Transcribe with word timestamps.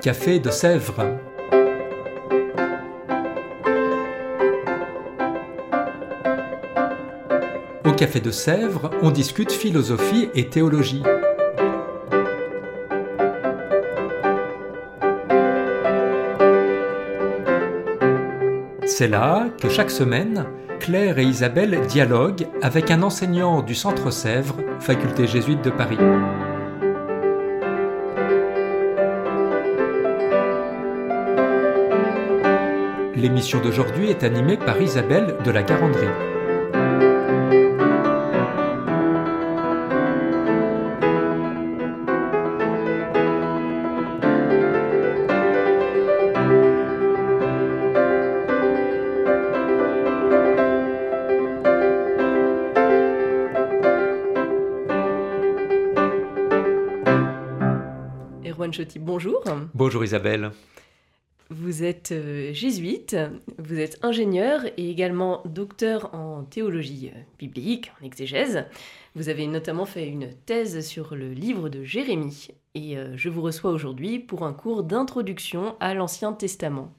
Café 0.00 0.38
de 0.38 0.50
Sèvres. 0.50 1.18
Au 7.84 7.92
Café 7.92 8.20
de 8.20 8.30
Sèvres, 8.30 8.90
on 9.02 9.10
discute 9.10 9.52
philosophie 9.52 10.28
et 10.34 10.48
théologie. 10.48 11.02
C'est 18.98 19.06
là 19.06 19.46
que 19.60 19.68
chaque 19.68 19.92
semaine, 19.92 20.44
Claire 20.80 21.20
et 21.20 21.22
Isabelle 21.22 21.86
dialoguent 21.86 22.48
avec 22.62 22.90
un 22.90 23.04
enseignant 23.04 23.62
du 23.62 23.76
Centre 23.76 24.10
Sèvres, 24.10 24.56
faculté 24.80 25.28
jésuite 25.28 25.62
de 25.62 25.70
Paris. 25.70 25.98
L'émission 33.14 33.60
d'aujourd'hui 33.60 34.10
est 34.10 34.24
animée 34.24 34.56
par 34.56 34.82
Isabelle 34.82 35.36
de 35.44 35.50
la 35.52 35.62
Garandrie. 35.62 36.37
Chotti, 58.78 59.00
bonjour. 59.00 59.42
Bonjour 59.74 60.04
Isabelle. 60.04 60.52
Vous 61.50 61.82
êtes 61.82 62.12
euh, 62.12 62.52
jésuite, 62.52 63.16
vous 63.58 63.80
êtes 63.80 63.98
ingénieur 64.04 64.66
et 64.76 64.88
également 64.88 65.42
docteur 65.46 66.14
en 66.14 66.44
théologie 66.44 67.10
euh, 67.12 67.18
biblique, 67.40 67.90
en 68.00 68.06
exégèse. 68.06 68.66
Vous 69.16 69.30
avez 69.30 69.48
notamment 69.48 69.84
fait 69.84 70.06
une 70.06 70.32
thèse 70.46 70.86
sur 70.86 71.16
le 71.16 71.32
livre 71.32 71.68
de 71.68 71.82
Jérémie 71.82 72.50
et 72.76 72.96
euh, 72.96 73.16
je 73.16 73.28
vous 73.28 73.42
reçois 73.42 73.72
aujourd'hui 73.72 74.20
pour 74.20 74.44
un 74.44 74.52
cours 74.52 74.84
d'introduction 74.84 75.74
à 75.80 75.94
l'Ancien 75.94 76.32
Testament. 76.32 76.94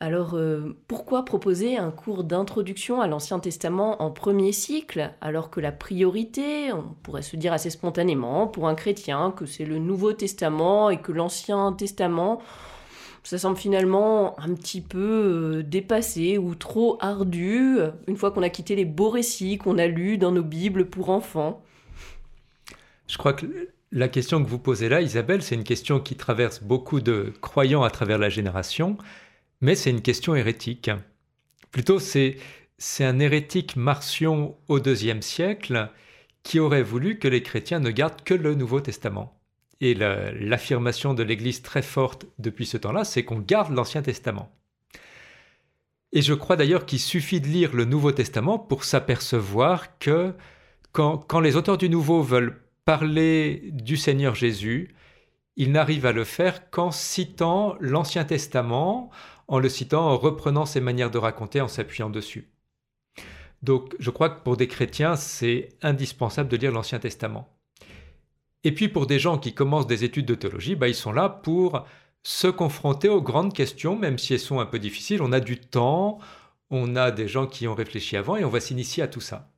Alors 0.00 0.38
pourquoi 0.86 1.24
proposer 1.24 1.78
un 1.78 1.90
cours 1.90 2.24
d'introduction 2.24 3.00
à 3.00 3.06
l'Ancien 3.06 3.38
Testament 3.38 4.02
en 4.02 4.10
premier 4.10 4.52
cycle 4.52 5.12
alors 5.20 5.50
que 5.50 5.60
la 5.60 5.72
priorité, 5.72 6.72
on 6.72 6.94
pourrait 7.02 7.22
se 7.22 7.36
dire 7.36 7.52
assez 7.52 7.70
spontanément 7.70 8.46
pour 8.46 8.68
un 8.68 8.74
chrétien 8.74 9.30
que 9.30 9.46
c'est 9.46 9.64
le 9.64 9.78
Nouveau 9.78 10.12
Testament 10.12 10.90
et 10.90 11.00
que 11.00 11.12
l'Ancien 11.12 11.72
Testament 11.72 12.42
ça 13.24 13.38
semble 13.38 13.56
finalement 13.56 14.38
un 14.38 14.52
petit 14.52 14.82
peu 14.82 14.98
euh, 14.98 15.62
dépassé 15.62 16.36
ou 16.36 16.54
trop 16.54 16.98
ardu, 17.00 17.78
euh, 17.78 17.90
une 18.06 18.16
fois 18.16 18.30
qu'on 18.30 18.42
a 18.42 18.50
quitté 18.50 18.76
les 18.76 18.84
beaux 18.84 19.08
récits 19.08 19.56
qu'on 19.56 19.78
a 19.78 19.86
lus 19.86 20.18
dans 20.18 20.30
nos 20.30 20.42
Bibles 20.42 20.90
pour 20.90 21.08
enfants? 21.08 21.62
Je 23.08 23.16
crois 23.16 23.32
que 23.32 23.46
la 23.92 24.08
question 24.08 24.44
que 24.44 24.48
vous 24.48 24.58
posez 24.58 24.90
là, 24.90 25.00
Isabelle, 25.00 25.42
c'est 25.42 25.54
une 25.54 25.64
question 25.64 26.00
qui 26.00 26.16
traverse 26.16 26.62
beaucoup 26.62 27.00
de 27.00 27.32
croyants 27.40 27.82
à 27.82 27.90
travers 27.90 28.18
la 28.18 28.28
génération, 28.28 28.98
mais 29.64 29.76
c'est 29.76 29.88
une 29.88 30.02
question 30.02 30.34
hérétique. 30.34 30.90
Plutôt, 31.70 31.98
c'est, 31.98 32.36
un 33.00 33.18
hérétique 33.18 33.76
martion 33.76 34.58
au 34.68 34.78
deuxième 34.78 35.22
siècle 35.22 35.88
qui 36.42 36.60
aurait 36.60 36.82
voulu 36.82 37.18
que 37.18 37.28
les 37.28 37.42
chrétiens 37.42 37.80
ne 37.80 37.90
gardent 37.90 38.22
que 38.24 38.34
le 38.34 38.54
Nouveau 38.54 38.80
Testament. 38.80 39.40
Et 39.80 39.94
l'affirmation 39.94 41.14
de 41.14 41.22
l'Église 41.22 41.62
très 41.62 41.80
forte 41.80 42.26
depuis 42.38 42.66
ce 42.66 42.76
temps-là, 42.76 43.04
c'est 43.04 43.24
qu'on 43.24 43.38
garde 43.38 43.72
l'Ancien 43.72 44.02
Testament. 44.02 44.52
Et 46.12 46.20
je 46.20 46.34
crois 46.34 46.56
d'ailleurs 46.56 46.84
qu'il 46.84 47.00
suffit 47.00 47.40
de 47.40 47.48
lire 47.48 47.74
le 47.74 47.86
Nouveau 47.86 48.12
Testament 48.12 48.58
pour 48.58 48.84
s'apercevoir 48.84 49.98
que 49.98 50.34
quand, 50.92 51.16
quand, 51.16 51.40
les 51.40 51.56
auteurs 51.56 51.78
du 51.78 51.88
Nouveau 51.88 52.22
veulent 52.22 52.60
parler 52.84 53.70
du 53.72 53.96
Seigneur 53.96 54.34
Jésus, 54.34 54.94
ils 55.56 55.72
n'arrivent 55.72 56.06
à 56.06 56.12
le 56.12 56.24
faire 56.24 56.68
qu'en 56.70 56.90
citant 56.90 57.76
l'Ancien 57.80 58.24
Testament, 58.24 59.10
en 59.48 59.58
le 59.58 59.68
citant, 59.68 60.08
en 60.08 60.16
reprenant 60.16 60.66
ses 60.66 60.80
manières 60.80 61.10
de 61.10 61.18
raconter, 61.18 61.60
en 61.60 61.68
s'appuyant 61.68 62.10
dessus. 62.10 62.50
Donc 63.62 63.94
je 63.98 64.10
crois 64.10 64.28
que 64.28 64.42
pour 64.42 64.56
des 64.56 64.68
chrétiens, 64.68 65.16
c'est 65.16 65.70
indispensable 65.82 66.48
de 66.48 66.56
lire 66.56 66.72
l'Ancien 66.72 66.98
Testament. 66.98 67.48
Et 68.62 68.72
puis 68.72 68.88
pour 68.88 69.06
des 69.06 69.18
gens 69.18 69.38
qui 69.38 69.54
commencent 69.54 69.86
des 69.86 70.04
études 70.04 70.26
de 70.26 70.34
théologie, 70.34 70.74
bah, 70.74 70.88
ils 70.88 70.94
sont 70.94 71.12
là 71.12 71.28
pour 71.28 71.86
se 72.22 72.46
confronter 72.46 73.08
aux 73.08 73.22
grandes 73.22 73.52
questions, 73.52 73.96
même 73.96 74.18
si 74.18 74.34
elles 74.34 74.40
sont 74.40 74.60
un 74.60 74.66
peu 74.66 74.78
difficiles. 74.78 75.22
On 75.22 75.32
a 75.32 75.40
du 75.40 75.60
temps, 75.60 76.18
on 76.70 76.96
a 76.96 77.10
des 77.10 77.28
gens 77.28 77.46
qui 77.46 77.68
ont 77.68 77.74
réfléchi 77.74 78.16
avant 78.16 78.36
et 78.36 78.44
on 78.44 78.50
va 78.50 78.60
s'initier 78.60 79.02
à 79.02 79.08
tout 79.08 79.20
ça. 79.20 79.53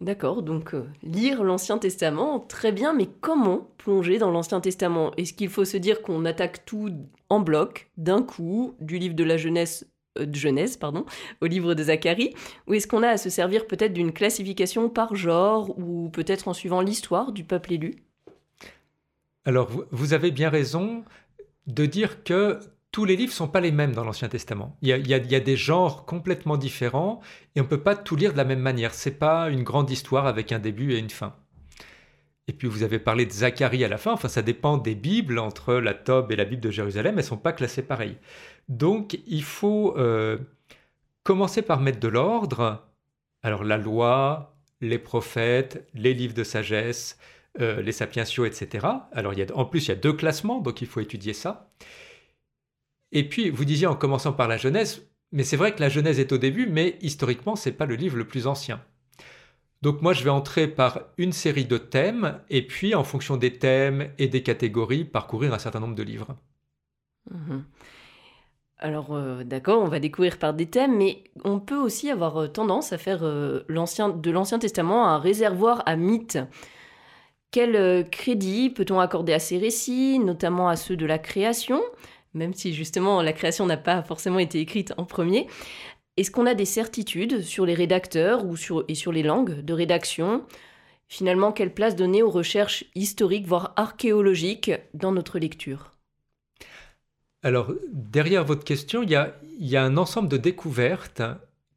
D'accord, 0.00 0.42
donc 0.42 0.74
euh, 0.74 0.84
lire 1.02 1.42
l'Ancien 1.42 1.76
Testament, 1.78 2.38
très 2.38 2.70
bien, 2.70 2.92
mais 2.92 3.08
comment 3.20 3.68
plonger 3.78 4.18
dans 4.18 4.30
l'Ancien 4.30 4.60
Testament? 4.60 5.12
Est-ce 5.16 5.32
qu'il 5.32 5.48
faut 5.48 5.64
se 5.64 5.76
dire 5.76 6.02
qu'on 6.02 6.24
attaque 6.24 6.64
tout 6.64 6.88
en 7.30 7.40
bloc, 7.40 7.90
d'un 7.96 8.22
coup, 8.22 8.74
du 8.80 8.98
livre 8.98 9.16
de 9.16 9.24
la 9.24 9.36
Genèse 9.36 9.90
euh, 10.18 10.26
au 11.40 11.46
livre 11.46 11.74
de 11.74 11.82
Zacharie, 11.82 12.34
ou 12.68 12.74
est-ce 12.74 12.86
qu'on 12.86 13.02
a 13.02 13.08
à 13.08 13.16
se 13.16 13.28
servir 13.28 13.66
peut-être 13.66 13.92
d'une 13.92 14.12
classification 14.12 14.88
par 14.88 15.16
genre, 15.16 15.76
ou 15.78 16.10
peut-être 16.10 16.46
en 16.46 16.54
suivant 16.54 16.80
l'histoire 16.80 17.32
du 17.32 17.42
peuple 17.42 17.72
élu? 17.72 17.96
Alors, 19.44 19.70
vous 19.90 20.12
avez 20.12 20.30
bien 20.30 20.50
raison 20.50 21.02
de 21.66 21.86
dire 21.86 22.22
que 22.22 22.60
tous 22.90 23.04
les 23.04 23.16
livres 23.16 23.32
ne 23.32 23.36
sont 23.36 23.48
pas 23.48 23.60
les 23.60 23.72
mêmes 23.72 23.94
dans 23.94 24.04
l'Ancien 24.04 24.28
Testament. 24.28 24.76
Il 24.82 24.88
y, 24.88 25.14
a, 25.14 25.40
des 25.40 25.56
genres 25.56 26.06
complètement 26.06 26.56
différents, 26.56 27.20
et 27.54 27.60
on 27.60 27.64
ne 27.64 27.68
peut 27.68 27.82
pas 27.82 27.96
tout 27.96 28.16
lire 28.16 28.32
de 28.32 28.38
la 28.38 28.44
même 28.44 28.60
manière. 28.60 28.94
C'est 28.94 29.18
pas 29.18 29.50
une 29.50 29.62
grande 29.62 29.90
histoire 29.90 30.26
avec 30.26 30.52
un 30.52 30.58
début 30.58 30.92
et 30.92 30.98
une 30.98 31.10
fin. 31.10 31.36
Et 32.48 32.52
puis 32.54 32.66
vous 32.66 32.82
avez 32.82 32.98
parlé 32.98 33.26
de 33.26 33.30
Zacharie 33.30 33.84
à 33.84 33.88
la 33.88 33.98
fin, 33.98 34.12
enfin 34.12 34.28
ça 34.28 34.40
dépend 34.40 34.78
des 34.78 34.94
Bibles, 34.94 35.38
entre 35.38 35.74
la 35.74 35.92
Tob 35.92 36.32
et 36.32 36.36
la 36.36 36.46
Bible 36.46 36.62
de 36.62 36.70
Jérusalem, 36.70 37.14
elles 37.14 37.24
ne 37.24 37.28
sont 37.28 37.36
pas 37.36 37.52
classées 37.52 37.82
pareil. 37.82 38.16
Donc 38.70 39.20
il 39.26 39.42
faut 39.42 39.94
euh, 39.98 40.38
commencer 41.24 41.60
par 41.60 41.80
mettre 41.80 42.00
de 42.00 42.08
l'ordre. 42.08 42.86
Alors 43.42 43.64
la 43.64 43.76
loi, 43.76 44.56
les 44.80 44.98
prophètes, 44.98 45.86
les 45.92 46.14
livres 46.14 46.32
de 46.32 46.42
sagesse, 46.42 47.18
euh, 47.60 47.82
les 47.82 47.92
sapientiaux, 47.92 48.46
etc. 48.46 48.86
Alors 49.12 49.34
il 49.34 49.40
y 49.40 49.42
a, 49.42 49.54
en 49.54 49.66
plus 49.66 49.84
il 49.84 49.88
y 49.88 49.92
a 49.92 49.96
deux 49.96 50.14
classements, 50.14 50.60
donc 50.60 50.80
il 50.80 50.86
faut 50.86 51.00
étudier 51.00 51.34
ça. 51.34 51.70
Et 53.12 53.28
puis 53.28 53.50
vous 53.50 53.64
disiez 53.64 53.86
en 53.86 53.96
commençant 53.96 54.32
par 54.32 54.48
la 54.48 54.56
Genèse, 54.56 55.08
mais 55.32 55.44
c'est 55.44 55.56
vrai 55.56 55.74
que 55.74 55.80
la 55.80 55.88
Genèse 55.88 56.20
est 56.20 56.32
au 56.32 56.38
début, 56.38 56.66
mais 56.66 56.98
historiquement 57.00 57.56
c'est 57.56 57.72
pas 57.72 57.86
le 57.86 57.94
livre 57.94 58.16
le 58.16 58.26
plus 58.26 58.46
ancien. 58.46 58.80
Donc 59.82 60.02
moi, 60.02 60.12
je 60.12 60.24
vais 60.24 60.30
entrer 60.30 60.66
par 60.66 61.02
une 61.18 61.32
série 61.32 61.64
de 61.64 61.78
thèmes, 61.78 62.40
et 62.50 62.66
puis 62.66 62.94
en 62.94 63.04
fonction 63.04 63.36
des 63.36 63.58
thèmes 63.58 64.10
et 64.18 64.26
des 64.26 64.42
catégories, 64.42 65.04
parcourir 65.04 65.54
un 65.54 65.58
certain 65.58 65.80
nombre 65.80 65.94
de 65.94 66.02
livres. 66.02 66.36
Mhm. 67.30 67.64
Alors 68.80 69.12
euh, 69.12 69.42
d'accord, 69.42 69.82
on 69.82 69.88
va 69.88 69.98
découvrir 69.98 70.38
par 70.38 70.54
des 70.54 70.66
thèmes, 70.66 70.96
mais 70.96 71.24
on 71.44 71.58
peut 71.58 71.76
aussi 71.76 72.10
avoir 72.10 72.36
euh, 72.36 72.46
tendance 72.46 72.92
à 72.92 72.98
faire 72.98 73.24
euh, 73.24 73.64
de 73.68 74.30
l'Ancien 74.30 74.58
Testament 74.58 75.08
un 75.08 75.18
réservoir 75.18 75.82
à 75.86 75.96
mythes. 75.96 76.38
Quel 77.50 78.08
crédit 78.10 78.68
peut-on 78.70 79.00
accorder 79.00 79.32
à 79.32 79.38
ces 79.38 79.58
récits, 79.58 80.18
notamment 80.18 80.68
à 80.68 80.76
ceux 80.76 80.96
de 80.96 81.06
la 81.06 81.18
création, 81.18 81.82
même 82.34 82.54
si 82.54 82.74
justement 82.74 83.22
la 83.22 83.32
création 83.32 83.66
n'a 83.66 83.76
pas 83.76 84.02
forcément 84.02 84.38
été 84.38 84.60
écrite 84.60 84.92
en 84.96 85.04
premier. 85.04 85.46
Est-ce 86.16 86.30
qu'on 86.30 86.46
a 86.46 86.54
des 86.54 86.64
certitudes 86.64 87.42
sur 87.42 87.64
les 87.64 87.74
rédacteurs 87.74 88.44
ou 88.44 88.56
sur, 88.56 88.84
et 88.88 88.94
sur 88.94 89.12
les 89.12 89.22
langues 89.22 89.60
de 89.60 89.72
rédaction? 89.72 90.44
Finalement, 91.06 91.52
quelle 91.52 91.72
place 91.72 91.96
donner 91.96 92.22
aux 92.22 92.30
recherches 92.30 92.84
historiques, 92.94 93.46
voire 93.46 93.72
archéologiques, 93.76 94.72
dans 94.94 95.12
notre 95.12 95.38
lecture? 95.38 95.92
Alors, 97.42 97.72
derrière 97.92 98.44
votre 98.44 98.64
question, 98.64 99.02
il 99.02 99.10
y 99.10 99.76
a, 99.76 99.82
un 99.82 99.96
ensemble 99.96 100.28
de 100.28 100.36
découvertes 100.36 101.22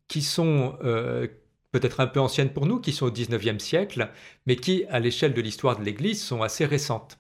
qui 0.08 0.22
sont 0.22 0.76
euh, 0.84 1.28
peut-être 1.72 2.00
un 2.00 2.08
peu 2.08 2.20
anciennes 2.20 2.52
pour 2.52 2.66
nous, 2.66 2.80
qui 2.80 2.92
sont 2.92 3.06
au 3.06 3.12
XIXe 3.12 3.64
siècle, 3.64 4.10
mais 4.48 4.56
qui, 4.56 4.86
à 4.90 5.00
l'échelle 5.00 5.34
de 5.34 5.42
l'histoire 5.42 5.78
de 5.78 5.84
l'Église, 5.84 6.22
sont 6.22 6.42
assez 6.42 6.66
récentes. 6.66 7.20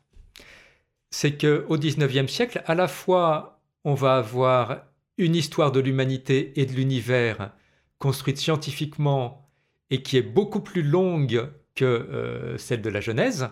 C'est 1.12 1.38
qu'au 1.38 1.78
XIXe 1.78 2.32
siècle, 2.32 2.64
à 2.66 2.74
la 2.74 2.88
fois, 2.88 3.62
on 3.84 3.94
va 3.94 4.16
avoir 4.16 4.86
une 5.18 5.36
histoire 5.36 5.72
de 5.72 5.80
l'humanité 5.80 6.60
et 6.60 6.66
de 6.66 6.72
l'univers 6.72 7.52
construite 8.00 8.38
scientifiquement 8.38 9.50
et 9.90 10.02
qui 10.02 10.18
est 10.18 10.24
beaucoup 10.24 10.62
plus 10.62 10.82
longue 10.82 11.50
que 11.76 11.86
euh, 11.86 12.58
celle 12.58 12.82
de 12.82 12.90
la 12.90 13.00
Genèse. 13.00 13.50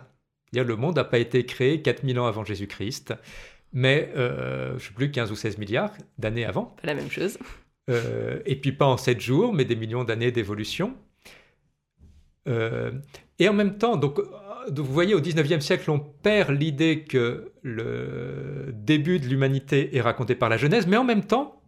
Le 0.52 0.76
monde 0.76 0.96
n'a 0.96 1.04
pas 1.04 1.20
été 1.20 1.46
créé 1.46 1.82
4000 1.82 2.20
ans 2.20 2.26
avant 2.26 2.44
Jésus-Christ, 2.44 3.14
mais 3.72 4.12
euh, 4.16 4.70
je 4.72 4.74
ne 4.74 4.80
sais 4.80 4.94
plus, 4.94 5.12
15 5.12 5.32
ou 5.32 5.36
16 5.36 5.60
milliards 5.60 5.94
d'années 6.18 6.46
avant. 6.46 6.76
Pas 6.82 6.88
la 6.88 6.96
même 6.96 7.12
chose. 7.12 7.38
Euh, 7.90 8.40
et 8.46 8.56
puis 8.56 8.72
pas 8.72 8.88
en 8.88 8.98
sept 8.98 9.22
jours, 9.22 9.54
mais 9.54 9.66
des 9.66 9.76
millions 9.76 10.04
d'années 10.04 10.32
d'évolution. 10.32 10.96
Et 13.38 13.48
en 13.48 13.54
même 13.54 13.78
temps, 13.78 13.96
donc, 13.96 14.20
vous 14.78 14.94
voyez, 14.94 15.16
au 15.16 15.22
19e 15.22 15.62
siècle, 15.62 15.90
on 15.92 16.00
perd 16.00 16.52
l'idée 16.52 17.04
que 17.04 17.52
le 17.62 18.72
début 18.74 19.20
de 19.20 19.28
l'humanité 19.28 19.96
est 19.96 20.02
raconté 20.02 20.36
par 20.36 20.50
la 20.50 20.58
Genèse, 20.58 20.88
mais 20.88 20.98
en 20.98 21.04
même 21.04 21.24
temps, 21.24 21.62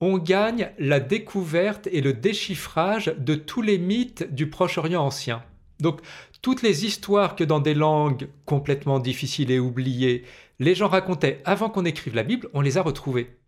on 0.00 0.18
gagne 0.18 0.70
la 0.78 1.00
découverte 1.00 1.88
et 1.90 2.00
le 2.00 2.12
déchiffrage 2.12 3.14
de 3.18 3.34
tous 3.34 3.62
les 3.62 3.78
mythes 3.78 4.32
du 4.34 4.48
Proche-Orient 4.48 5.02
ancien. 5.02 5.42
Donc, 5.80 6.00
toutes 6.42 6.62
les 6.62 6.84
histoires 6.84 7.36
que 7.36 7.44
dans 7.44 7.60
des 7.60 7.74
langues 7.74 8.28
complètement 8.44 8.98
difficiles 8.98 9.50
et 9.50 9.58
oubliées, 9.58 10.24
les 10.58 10.74
gens 10.74 10.88
racontaient 10.88 11.40
avant 11.44 11.70
qu'on 11.70 11.84
écrive 11.84 12.14
la 12.14 12.22
Bible, 12.22 12.48
on 12.52 12.60
les 12.60 12.78
a 12.78 12.82
retrouvées. 12.82 13.38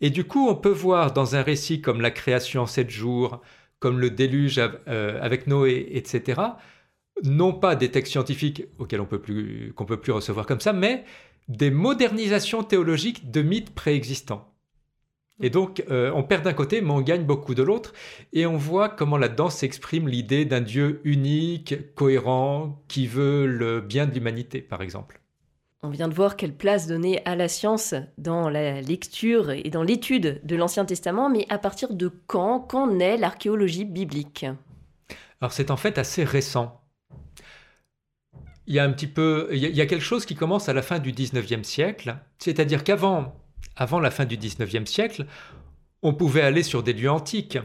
Et 0.00 0.10
du 0.10 0.24
coup, 0.24 0.48
on 0.48 0.54
peut 0.54 0.68
voir 0.70 1.12
dans 1.12 1.36
un 1.36 1.42
récit 1.42 1.80
comme 1.80 2.00
la 2.00 2.10
création 2.10 2.62
en 2.62 2.66
sept 2.66 2.90
jours, 2.90 3.40
comme 3.78 3.98
le 3.98 4.10
déluge 4.10 4.60
euh, 4.88 5.18
avec 5.20 5.46
Noé, 5.46 5.88
etc., 5.92 6.40
non 7.22 7.52
pas 7.52 7.76
des 7.76 7.90
textes 7.90 8.12
scientifiques 8.12 8.64
auxquels 8.78 9.00
on 9.00 9.06
peut 9.06 9.20
plus, 9.20 9.72
qu'on 9.76 9.84
peut 9.84 10.00
plus 10.00 10.12
recevoir 10.12 10.46
comme 10.46 10.60
ça, 10.60 10.72
mais 10.72 11.04
des 11.48 11.70
modernisations 11.70 12.62
théologiques 12.62 13.30
de 13.30 13.42
mythes 13.42 13.74
préexistants. 13.74 14.50
Et 15.40 15.50
donc, 15.50 15.84
euh, 15.90 16.12
on 16.14 16.22
perd 16.22 16.44
d'un 16.44 16.52
côté, 16.52 16.80
mais 16.80 16.92
on 16.92 17.00
gagne 17.00 17.24
beaucoup 17.24 17.54
de 17.54 17.62
l'autre. 17.62 17.92
Et 18.32 18.46
on 18.46 18.56
voit 18.56 18.88
comment 18.88 19.16
là-dedans 19.16 19.50
s'exprime 19.50 20.06
l'idée 20.06 20.44
d'un 20.44 20.60
Dieu 20.60 21.00
unique, 21.04 21.94
cohérent, 21.94 22.84
qui 22.86 23.06
veut 23.06 23.46
le 23.46 23.80
bien 23.80 24.06
de 24.06 24.14
l'humanité, 24.14 24.60
par 24.60 24.80
exemple. 24.80 25.20
On 25.82 25.90
vient 25.90 26.08
de 26.08 26.14
voir 26.14 26.36
quelle 26.36 26.54
place 26.54 26.86
donner 26.86 27.20
à 27.26 27.36
la 27.36 27.48
science 27.48 27.94
dans 28.16 28.48
la 28.48 28.80
lecture 28.80 29.50
et 29.50 29.68
dans 29.70 29.82
l'étude 29.82 30.40
de 30.44 30.56
l'Ancien 30.56 30.84
Testament, 30.84 31.28
mais 31.28 31.46
à 31.50 31.58
partir 31.58 31.92
de 31.92 32.10
quand, 32.26 32.60
quand 32.60 32.86
naît 32.86 33.18
l'archéologie 33.18 33.84
biblique? 33.84 34.46
Alors 35.42 35.52
c'est 35.52 35.70
en 35.70 35.76
fait 35.76 35.98
assez 35.98 36.24
récent. 36.24 36.80
Il 38.66 38.74
y 38.74 38.78
a 38.78 38.84
un 38.84 38.92
petit 38.92 39.06
peu, 39.06 39.48
il 39.52 39.58
y 39.58 39.80
a 39.80 39.86
quelque 39.86 40.04
chose 40.04 40.24
qui 40.24 40.34
commence 40.34 40.68
à 40.68 40.72
la 40.72 40.82
fin 40.82 40.98
du 40.98 41.12
19e 41.12 41.64
siècle, 41.64 42.16
c'est-à-dire 42.38 42.82
qu'avant 42.82 43.34
avant 43.76 44.00
la 44.00 44.10
fin 44.10 44.24
du 44.24 44.36
19e 44.36 44.86
siècle, 44.86 45.26
on 46.02 46.14
pouvait 46.14 46.42
aller 46.42 46.62
sur 46.62 46.82
des 46.82 46.92
lieux 46.92 47.10
antiques. 47.10 47.58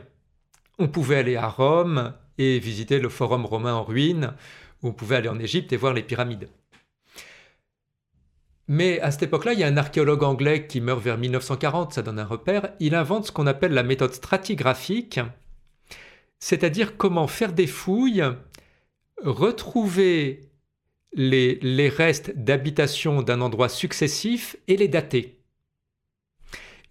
On 0.78 0.88
pouvait 0.88 1.18
aller 1.18 1.36
à 1.36 1.48
Rome 1.48 2.14
et 2.38 2.60
visiter 2.60 3.00
le 3.00 3.10
forum 3.10 3.46
romain 3.46 3.74
en 3.74 3.84
ruine, 3.84 4.34
ou 4.82 4.90
on 4.90 4.94
pouvait 4.94 5.18
aller 5.18 5.30
en 5.30 5.40
Égypte 5.40 5.74
et 5.74 5.78
voir 5.78 5.94
les 5.94 6.04
pyramides. 6.04 6.50
Mais 8.68 9.00
à 9.02 9.12
cette 9.12 9.24
époque-là, 9.24 9.54
il 9.54 9.60
y 9.60 9.64
a 9.64 9.68
un 9.68 9.78
archéologue 9.78 10.24
anglais 10.24 10.68
qui 10.68 10.80
meurt 10.80 11.02
vers 11.02 11.18
1940, 11.18 11.94
ça 11.94 12.02
donne 12.02 12.20
un 12.20 12.26
repère. 12.26 12.70
Il 12.80 12.96
invente 12.96 13.26
ce 13.26 13.32
qu'on 13.32 13.48
appelle 13.48 13.74
la 13.74 13.84
méthode 13.84 14.14
stratigraphique, 14.14 15.20
c'est-à-dire 16.40 16.96
comment 16.96 17.28
faire 17.28 17.52
des 17.52 17.68
fouilles, 17.68 18.24
retrouver 19.22 20.49
les, 21.14 21.60
les 21.62 21.90
restes 21.90 22.32
d'habitation 22.36 23.22
d'un 23.22 23.42
endroit 23.42 23.70
successif 23.70 24.56
et 24.68 24.78
les 24.78 24.88
dater. 24.88 25.40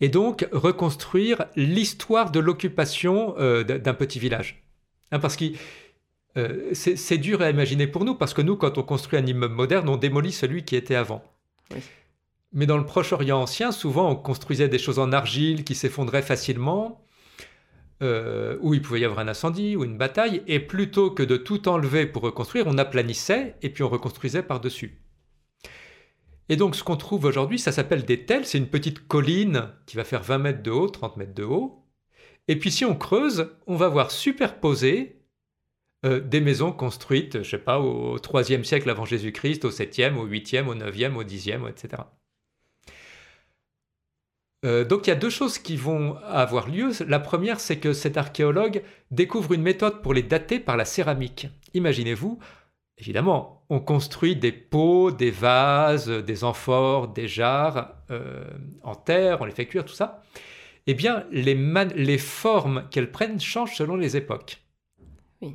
Et 0.01 0.09
donc 0.09 0.47
reconstruire 0.53 1.47
l'histoire 1.57 2.31
de 2.31 2.41
l'occupation 2.41 3.35
euh, 3.39 3.65
d'un 3.65 3.95
petit 3.95 4.19
village. 4.19 4.63
Hein, 5.11 5.19
parce 5.19 5.37
que 5.37 5.47
euh, 6.37 6.71
c'est 6.73 7.19
dur 7.19 7.43
à 7.43 7.51
imaginer 7.51 7.87
pour 7.87 8.05
nous, 8.05 8.15
parce 8.15 8.35
que 8.35 8.43
nous, 8.43 8.57
quand 8.57 8.79
on 8.79 8.83
construit 8.83 9.19
un 9.19 9.27
immeuble 9.27 9.55
moderne, 9.55 9.89
on 9.89 9.97
démolit 9.97 10.33
celui 10.33 10.65
qui 10.65 10.77
était 10.77 10.95
avant. 10.95 11.25
Mais 12.53 12.67
dans 12.67 12.79
le 12.79 12.87
Proche-Orient 12.87 13.41
ancien, 13.41 13.73
souvent 13.73 14.11
on 14.11 14.17
construisait 14.17 14.69
des 14.69 14.79
choses 14.79 14.99
en 14.99 15.13
argile 15.13 15.65
qui 15.65 15.75
s'effondraient 15.75 16.23
facilement, 16.23 17.05
euh, 18.03 18.57
où 18.61 18.75
il 18.75 18.83
pouvait 18.83 19.01
y 19.01 19.05
avoir 19.05 19.21
un 19.21 19.29
incendie 19.29 19.77
ou 19.77 19.85
une 19.85 19.99
bataille, 19.99 20.43
et 20.47 20.61
plutôt 20.61 21.11
que 21.11 21.23
de 21.23 21.37
tout 21.37 21.69
enlever 21.69 22.07
pour 22.07 22.23
reconstruire, 22.23 22.67
on 22.67 22.79
aplanissait 22.79 23.57
et 23.63 23.71
puis 23.71 23.83
on 23.83 23.89
reconstruisait 23.89 24.43
par-dessus. 24.43 25.03
Et 26.49 26.57
donc 26.57 26.77
ce 26.77 26.85
qu'on 26.85 26.97
trouve 26.97 27.25
aujourd'hui, 27.25 27.59
ça 27.59 27.73
s'appelle 27.73 28.05
des 28.05 28.25
tels, 28.25 28.47
c'est 28.47 28.59
une 28.59 28.69
petite 28.69 29.07
colline 29.07 29.71
qui 29.87 29.97
va 29.97 30.05
faire 30.05 30.23
20 30.23 30.39
mètres 30.39 30.63
de 30.63 30.71
haut, 30.71 30.89
30 30.89 31.17
mètres 31.17 31.35
de 31.35 31.45
haut. 31.45 31.85
Et 32.47 32.57
puis 32.57 32.71
si 32.71 32.85
on 32.85 32.95
creuse, 32.95 33.51
on 33.67 33.77
va 33.77 33.89
voir 33.89 34.11
superposer 34.11 35.21
euh, 36.07 36.21
des 36.21 36.41
maisons 36.41 36.73
construites, 36.73 37.43
je 37.43 37.51
sais 37.51 37.59
pas, 37.59 37.81
au 37.81 38.17
IIIe 38.19 38.65
siècle 38.65 38.89
avant 38.89 39.05
Jésus-Christ, 39.05 39.65
au 39.65 39.71
7e, 39.71 40.15
au 40.15 40.27
8e, 40.27 40.67
au 40.67 40.75
9e, 40.75 41.15
au 41.15 41.25
10e, 41.25 41.69
etc. 41.69 42.03
Euh, 44.65 44.85
donc 44.85 45.07
il 45.07 45.11
y 45.11 45.13
a 45.13 45.17
deux 45.17 45.31
choses 45.31 45.59
qui 45.59 45.77
vont 45.77 46.17
avoir 46.25 46.69
lieu. 46.69 46.91
La 47.07 47.21
première, 47.21 47.61
c'est 47.61 47.79
que 47.79 47.93
cet 47.93 48.17
archéologue 48.17 48.83
découvre 49.11 49.53
une 49.53 49.63
méthode 49.63 50.03
pour 50.03 50.15
les 50.15 50.23
dater 50.23 50.59
par 50.59 50.77
la 50.77 50.85
céramique. 50.85 51.47
Imaginez-vous, 51.75 52.39
évidemment, 52.99 53.65
on 53.71 53.81
construit 53.81 54.35
des 54.35 54.53
pots, 54.53 55.11
des 55.13 55.31
vases, 55.31 56.09
des 56.09 56.45
amphores, 56.45 57.09
des 57.09 57.29
jarres 57.29 57.95
euh, 58.11 58.45
en 58.83 58.95
terre, 58.95 59.41
on 59.41 59.45
les 59.45 59.53
fait 59.53 59.67
cuire, 59.67 59.85
tout 59.85 59.95
ça. 59.95 60.23
Eh 60.87 60.95
bien, 60.95 61.25
les, 61.31 61.55
les 61.95 62.19
formes 62.19 62.85
qu'elles 62.91 63.13
prennent 63.13 63.41
changent 63.41 63.77
selon 63.77 63.97
les 63.97 64.17
époques. 64.17 64.63
Oui 65.41 65.55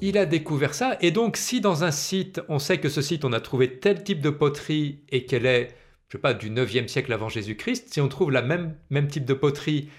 il 0.00 0.18
a 0.18 0.26
découvert 0.26 0.74
ça. 0.74 0.96
Et 1.00 1.10
donc, 1.10 1.36
si 1.36 1.60
dans 1.60 1.84
un 1.84 1.90
site, 1.90 2.40
on 2.48 2.58
sait 2.58 2.78
que 2.78 2.88
ce 2.88 3.02
site, 3.02 3.24
on 3.24 3.32
a 3.32 3.40
trouvé 3.40 3.78
tel 3.78 4.02
type 4.02 4.20
de 4.20 4.30
poterie 4.30 5.00
et 5.08 5.24
qu'elle 5.24 5.46
est, 5.46 5.74
je 6.08 6.16
sais 6.16 6.20
pas, 6.20 6.34
du 6.34 6.50
9e 6.50 6.88
siècle 6.88 7.12
avant 7.12 7.28
Jésus-Christ, 7.28 7.92
si 7.92 8.00
on 8.00 8.08
trouve 8.08 8.30
la 8.30 8.42
même, 8.42 8.76
même 8.90 9.08
type 9.08 9.24
de 9.24 9.34
poterie 9.34 9.90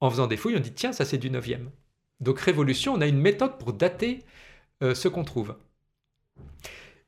en 0.00 0.10
faisant 0.10 0.26
des 0.26 0.36
fouilles, 0.36 0.56
on 0.56 0.60
dit 0.60 0.72
tiens, 0.72 0.92
ça 0.92 1.04
c'est 1.04 1.18
du 1.18 1.30
9e. 1.30 1.68
Donc, 2.20 2.40
révolution, 2.40 2.94
on 2.94 3.00
a 3.00 3.06
une 3.06 3.20
méthode 3.20 3.58
pour 3.58 3.72
dater 3.72 4.24
euh, 4.82 4.94
ce 4.94 5.08
qu'on 5.08 5.24
trouve. 5.24 5.56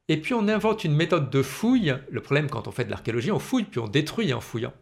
Et 0.09 0.21
puis, 0.21 0.35
on 0.35 0.49
invente 0.49 0.85
une 0.85 0.95
méthode 0.95 1.31
de 1.31 1.43
fouille. 1.43 1.95
Le 2.11 2.21
problème, 2.21 2.49
quand 2.49 2.69
on 2.69 2.73
fait 2.73 2.85
de 2.85 2.91
l'archéologie, 2.91 3.33
on 3.33 3.39
fouille, 3.39 3.65
puis 3.65 3.81
on 3.81 3.89
détruit 3.89 4.33
en 4.33 4.41
fouillant. 4.41 4.73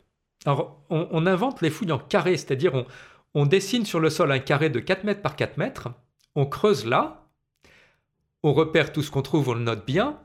Alors, 0.44 0.82
on, 0.88 1.26
invente 1.26 1.62
les 1.62 1.70
fouilles 1.70 1.92
en 1.92 1.98
carré, 1.98 2.36
c'est-à-dire 2.36 2.74
on, 2.74 2.86
on 3.34 3.44
dessine 3.44 3.84
sur 3.84 4.00
le 4.00 4.08
sol 4.08 4.30
un 4.30 4.38
carré 4.38 4.70
de 4.70 4.78
4 4.78 5.04
mètres 5.04 5.20
par 5.20 5.34
4 5.34 5.56
mètres, 5.56 5.88
on 6.36 6.46
creuse 6.46 6.86
là, 6.86 7.26
on 8.42 8.52
repère 8.52 8.92
tout 8.92 9.02
ce 9.02 9.10
qu'on 9.10 9.22
trouve, 9.22 9.48
on 9.48 9.54
le 9.54 9.60
note 9.60 9.84
bien. 9.84 10.20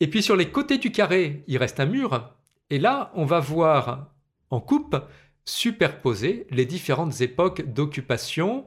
Et 0.00 0.08
puis 0.08 0.22
sur 0.22 0.36
les 0.36 0.50
côtés 0.50 0.78
du 0.78 0.90
carré, 0.90 1.44
il 1.46 1.58
reste 1.58 1.78
un 1.78 1.86
mur. 1.86 2.35
Et 2.70 2.78
là, 2.78 3.12
on 3.14 3.24
va 3.24 3.40
voir 3.40 4.12
en 4.50 4.60
coupe 4.60 4.96
superposer 5.44 6.46
les 6.50 6.66
différentes 6.66 7.20
époques 7.20 7.62
d'occupation. 7.62 8.66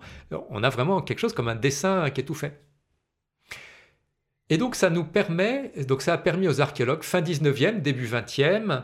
On 0.49 0.63
a 0.63 0.69
vraiment 0.69 1.01
quelque 1.01 1.19
chose 1.19 1.33
comme 1.33 1.49
un 1.49 1.55
dessin 1.55 2.09
qui 2.09 2.21
est 2.21 2.25
tout 2.25 2.33
fait. 2.33 2.63
Et 4.49 4.57
donc 4.57 4.75
ça 4.75 4.89
nous 4.89 5.03
permet, 5.03 5.71
donc 5.87 6.01
ça 6.01 6.13
a 6.13 6.17
permis 6.17 6.47
aux 6.47 6.59
archéologues, 6.59 7.03
fin 7.03 7.21
19e, 7.21 7.81
début 7.81 8.07
20e, 8.07 8.83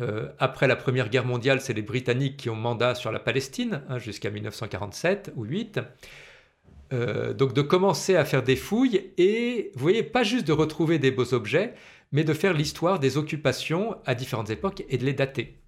euh, 0.00 0.28
après 0.38 0.66
la 0.66 0.76
Première 0.76 1.08
Guerre 1.08 1.24
mondiale, 1.24 1.60
c'est 1.60 1.72
les 1.72 1.82
Britanniques 1.82 2.36
qui 2.36 2.50
ont 2.50 2.56
mandat 2.56 2.94
sur 2.94 3.10
la 3.10 3.18
Palestine, 3.18 3.82
hein, 3.88 3.98
jusqu'à 3.98 4.30
1947 4.30 5.32
ou 5.36 5.44
8, 5.44 5.80
euh, 6.92 7.32
donc 7.32 7.54
de 7.54 7.62
commencer 7.62 8.14
à 8.14 8.24
faire 8.24 8.42
des 8.42 8.56
fouilles 8.56 9.12
et, 9.18 9.72
vous 9.74 9.82
voyez, 9.82 10.02
pas 10.02 10.22
juste 10.22 10.46
de 10.46 10.52
retrouver 10.52 10.98
des 10.98 11.10
beaux 11.10 11.34
objets, 11.34 11.74
mais 12.14 12.24
de 12.24 12.32
faire 12.32 12.54
l'histoire 12.54 13.00
des 13.00 13.18
occupations 13.18 13.96
à 14.06 14.14
différentes 14.14 14.48
époques 14.48 14.84
et 14.88 14.98
de 14.98 15.04
les 15.04 15.14
dater. 15.14 15.60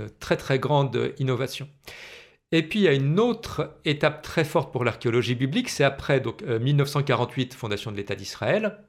Euh, 0.00 0.08
très 0.18 0.36
très 0.36 0.58
grande 0.58 1.14
innovation. 1.18 1.68
Et 2.50 2.64
puis 2.64 2.80
il 2.80 2.82
y 2.82 2.88
a 2.88 2.92
une 2.92 3.20
autre 3.20 3.78
étape 3.84 4.20
très 4.20 4.44
forte 4.44 4.72
pour 4.72 4.84
l'archéologie 4.84 5.36
biblique, 5.36 5.68
c'est 5.68 5.84
après 5.84 6.20
donc 6.20 6.42
1948, 6.42 7.54
euh, 7.54 7.56
fondation 7.56 7.92
de 7.92 7.96
l'État 7.96 8.16
d'Israël. 8.16 8.84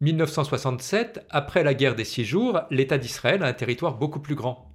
1967, 0.00 1.26
après 1.28 1.62
la 1.62 1.74
guerre 1.74 1.94
des 1.94 2.04
six 2.04 2.24
jours, 2.24 2.62
l'État 2.70 2.96
d'Israël 2.96 3.42
a 3.42 3.46
un 3.46 3.52
territoire 3.52 3.96
beaucoup 3.98 4.20
plus 4.20 4.34
grand. 4.34 4.74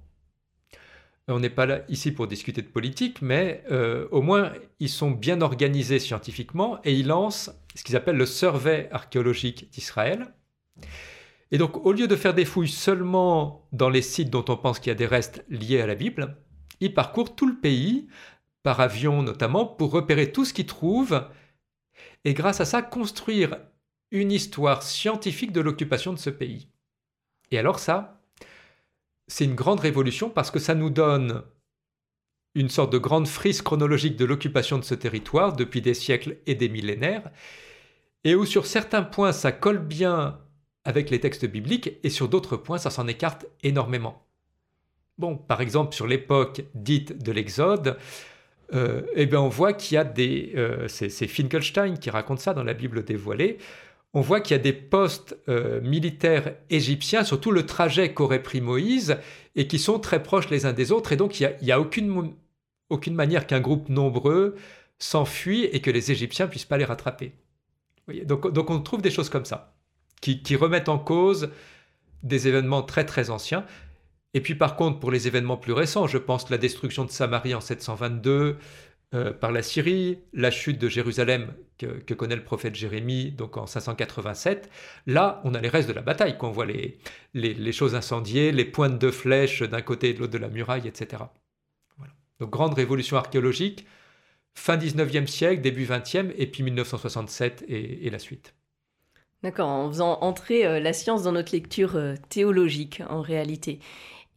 On 1.26 1.40
n'est 1.40 1.50
pas 1.50 1.66
là 1.66 1.80
ici 1.88 2.12
pour 2.12 2.28
discuter 2.28 2.62
de 2.62 2.68
politique, 2.68 3.20
mais 3.22 3.64
euh, 3.72 4.06
au 4.12 4.22
moins 4.22 4.52
ils 4.78 4.88
sont 4.88 5.10
bien 5.10 5.40
organisés 5.40 5.98
scientifiquement 5.98 6.78
et 6.84 6.94
ils 6.94 7.08
lancent 7.08 7.50
ce 7.74 7.82
qu'ils 7.82 7.96
appellent 7.96 8.16
le 8.16 8.24
survey 8.24 8.88
archéologique 8.92 9.68
d'Israël. 9.72 10.32
Et 11.50 11.58
donc 11.58 11.84
au 11.84 11.92
lieu 11.92 12.06
de 12.06 12.16
faire 12.16 12.34
des 12.34 12.44
fouilles 12.44 12.68
seulement 12.68 13.66
dans 13.72 13.88
les 13.88 14.02
sites 14.02 14.30
dont 14.30 14.44
on 14.48 14.56
pense 14.56 14.78
qu'il 14.78 14.90
y 14.90 14.92
a 14.92 14.94
des 14.94 15.06
restes 15.06 15.44
liés 15.48 15.80
à 15.80 15.86
la 15.86 15.94
Bible, 15.94 16.36
ils 16.80 16.94
parcourent 16.94 17.34
tout 17.34 17.46
le 17.46 17.56
pays, 17.56 18.08
par 18.62 18.80
avion 18.80 19.22
notamment, 19.22 19.66
pour 19.66 19.90
repérer 19.90 20.30
tout 20.32 20.44
ce 20.44 20.52
qu'ils 20.52 20.66
trouvent 20.66 21.26
et 22.24 22.34
grâce 22.34 22.60
à 22.60 22.64
ça 22.64 22.82
construire 22.82 23.56
une 24.10 24.32
histoire 24.32 24.82
scientifique 24.82 25.52
de 25.52 25.60
l'occupation 25.60 26.12
de 26.12 26.18
ce 26.18 26.30
pays. 26.30 26.68
Et 27.50 27.58
alors 27.58 27.78
ça, 27.78 28.20
c'est 29.26 29.44
une 29.44 29.54
grande 29.54 29.80
révolution 29.80 30.30
parce 30.30 30.50
que 30.50 30.58
ça 30.58 30.74
nous 30.74 30.90
donne 30.90 31.42
une 32.54 32.68
sorte 32.68 32.92
de 32.92 32.98
grande 32.98 33.28
frise 33.28 33.62
chronologique 33.62 34.16
de 34.16 34.24
l'occupation 34.24 34.78
de 34.78 34.84
ce 34.84 34.94
territoire 34.94 35.54
depuis 35.54 35.80
des 35.80 35.94
siècles 35.94 36.38
et 36.46 36.54
des 36.54 36.68
millénaires, 36.68 37.30
et 38.24 38.34
où 38.34 38.44
sur 38.44 38.66
certains 38.66 39.02
points 39.02 39.32
ça 39.32 39.52
colle 39.52 39.78
bien 39.78 40.40
avec 40.88 41.10
les 41.10 41.20
textes 41.20 41.44
bibliques, 41.44 41.98
et 42.02 42.08
sur 42.08 42.30
d'autres 42.30 42.56
points 42.56 42.78
ça 42.78 42.88
s'en 42.88 43.06
écarte 43.06 43.44
énormément. 43.62 44.24
bon, 45.18 45.36
par 45.36 45.60
exemple, 45.60 45.94
sur 45.94 46.06
l'époque 46.06 46.62
dite 46.74 47.22
de 47.22 47.30
l'Exode, 47.30 47.98
euh, 48.72 49.02
eh 49.14 49.26
bien, 49.26 49.40
on 49.40 49.50
voit 49.50 49.74
qu'il 49.74 49.96
y 49.96 49.98
a 49.98 50.04
des. 50.04 50.52
Euh, 50.56 50.88
c'est 50.88 51.26
Finkelstein 51.26 51.98
qui 51.98 52.08
raconte 52.08 52.40
ça 52.40 52.54
dans 52.54 52.64
la 52.64 52.72
Bible 52.72 53.04
dévoilée. 53.04 53.58
On 54.14 54.22
voit 54.22 54.40
qu'il 54.40 54.56
y 54.56 54.60
a 54.60 54.62
des 54.62 54.72
postes 54.72 55.36
euh, 55.50 55.82
militaires 55.82 56.54
égyptiens 56.70 57.22
sur 57.22 57.38
tout 57.38 57.50
le 57.50 57.66
trajet 57.66 58.14
qu'aurait 58.14 58.42
pris 58.42 58.62
Moïse 58.62 59.18
et 59.56 59.68
qui 59.68 59.78
sont 59.78 59.98
très 59.98 60.22
proches 60.22 60.48
les 60.48 60.64
uns 60.64 60.72
des 60.72 60.90
autres. 60.90 61.12
Et 61.12 61.16
donc, 61.16 61.38
il 61.38 61.54
n'y 61.60 61.72
a, 61.72 61.80
aucune, 61.80 62.34
aucune 62.88 63.14
manière 63.14 63.46
qu'un 63.46 63.60
groupe 63.60 63.90
nombreux 63.90 64.56
s'enfuit 64.98 65.64
et 65.64 65.80
que 65.80 65.90
les 65.90 66.10
Égyptiens 66.12 66.48
puissent 66.48 66.64
pas 66.64 66.78
les 66.78 66.86
rattraper. 66.86 67.32
donc, 68.24 68.70
on 68.70 68.80
trouve 68.80 69.02
des 69.02 69.10
choses 69.10 69.28
comme 69.28 69.44
ça 69.44 69.77
qui, 70.20 70.56
remettent 70.56 70.88
en 70.88 70.98
cause 70.98 71.50
des 72.22 72.48
événements 72.48 72.82
très 72.82 73.04
très 73.04 73.30
anciens. 73.30 73.64
Et 74.34 74.40
puis 74.40 74.54
par 74.54 74.76
contre, 74.76 75.00
pour 75.00 75.10
les 75.10 75.26
événements 75.26 75.56
plus 75.56 75.72
récents, 75.72 76.06
je 76.06 76.18
pense 76.18 76.50
la 76.50 76.58
destruction 76.58 77.04
de 77.04 77.10
Samarie 77.10 77.54
en 77.54 77.60
722 77.60 78.58
euh, 79.14 79.32
par 79.32 79.52
la 79.52 79.62
Syrie, 79.62 80.18
la 80.34 80.50
chute 80.50 80.78
de 80.78 80.88
Jérusalem 80.88 81.54
que, 81.78 82.12
connaît 82.12 82.36
le 82.36 82.44
prophète 82.44 82.74
Jérémie 82.74 83.30
donc 83.30 83.56
en 83.56 83.66
587, 83.66 84.68
là 85.06 85.40
on 85.44 85.54
a 85.54 85.60
les 85.60 85.68
restes 85.68 85.88
de 85.88 85.94
la 85.94 86.02
bataille, 86.02 86.36
quand 86.36 86.48
on 86.48 86.52
voit 86.52 86.66
les, 86.66 86.98
les, 87.32 87.72
choses 87.72 87.94
incendiées, 87.94 88.52
les 88.52 88.64
pointes 88.64 88.98
de 88.98 89.10
flèches 89.10 89.62
d'un 89.62 89.80
côté 89.80 90.10
et 90.10 90.14
de 90.14 90.18
l'autre 90.18 90.32
de 90.32 90.38
la 90.38 90.48
muraille, 90.48 90.86
etc. 90.86 91.22
Donc 92.40 92.50
grande 92.50 92.74
révolution 92.74 93.16
archéologique, 93.16 93.86
fin 94.54 94.76
19e 94.76 95.26
siècle, 95.26 95.60
début 95.60 95.86
20e, 95.86 96.32
et 96.36 96.46
puis 96.46 96.62
1967 96.62 97.64
et, 97.68 98.10
la 98.10 98.18
suite. 98.18 98.54
D'accord, 99.44 99.68
en 99.68 99.88
faisant 99.88 100.18
entrer 100.20 100.66
euh, 100.66 100.80
la 100.80 100.92
science 100.92 101.22
dans 101.22 101.30
notre 101.30 101.52
lecture 101.52 101.94
euh, 101.94 102.14
théologique 102.28 103.02
en 103.08 103.20
réalité. 103.20 103.78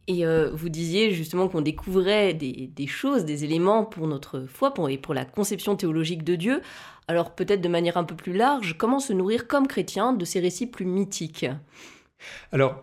Et 0.06 0.24
euh, 0.24 0.50
vous 0.52 0.68
disiez 0.68 1.12
justement 1.12 1.48
qu'on 1.48 1.60
découvrait 1.60 2.34
des, 2.34 2.86
choses, 2.86 3.24
des 3.24 3.44
éléments 3.44 3.84
pour 3.84 4.06
notre 4.06 4.44
foi 4.46 4.72
et 4.88 4.98
pour 4.98 5.14
la 5.14 5.24
conception 5.24 5.74
théologique 5.74 6.22
de 6.22 6.36
Dieu. 6.36 6.62
Alors 7.08 7.34
peut-être 7.34 7.60
de 7.60 7.68
manière 7.68 7.96
un 7.96 8.04
peu 8.04 8.14
plus 8.14 8.32
large, 8.32 8.76
comment 8.78 9.00
se 9.00 9.12
nourrir 9.12 9.48
comme 9.48 9.66
chrétien 9.66 10.12
de 10.12 10.24
ces 10.24 10.40
récits 10.40 10.66
plus 10.66 10.86
mythiques? 10.86 11.46
Alors, 12.52 12.80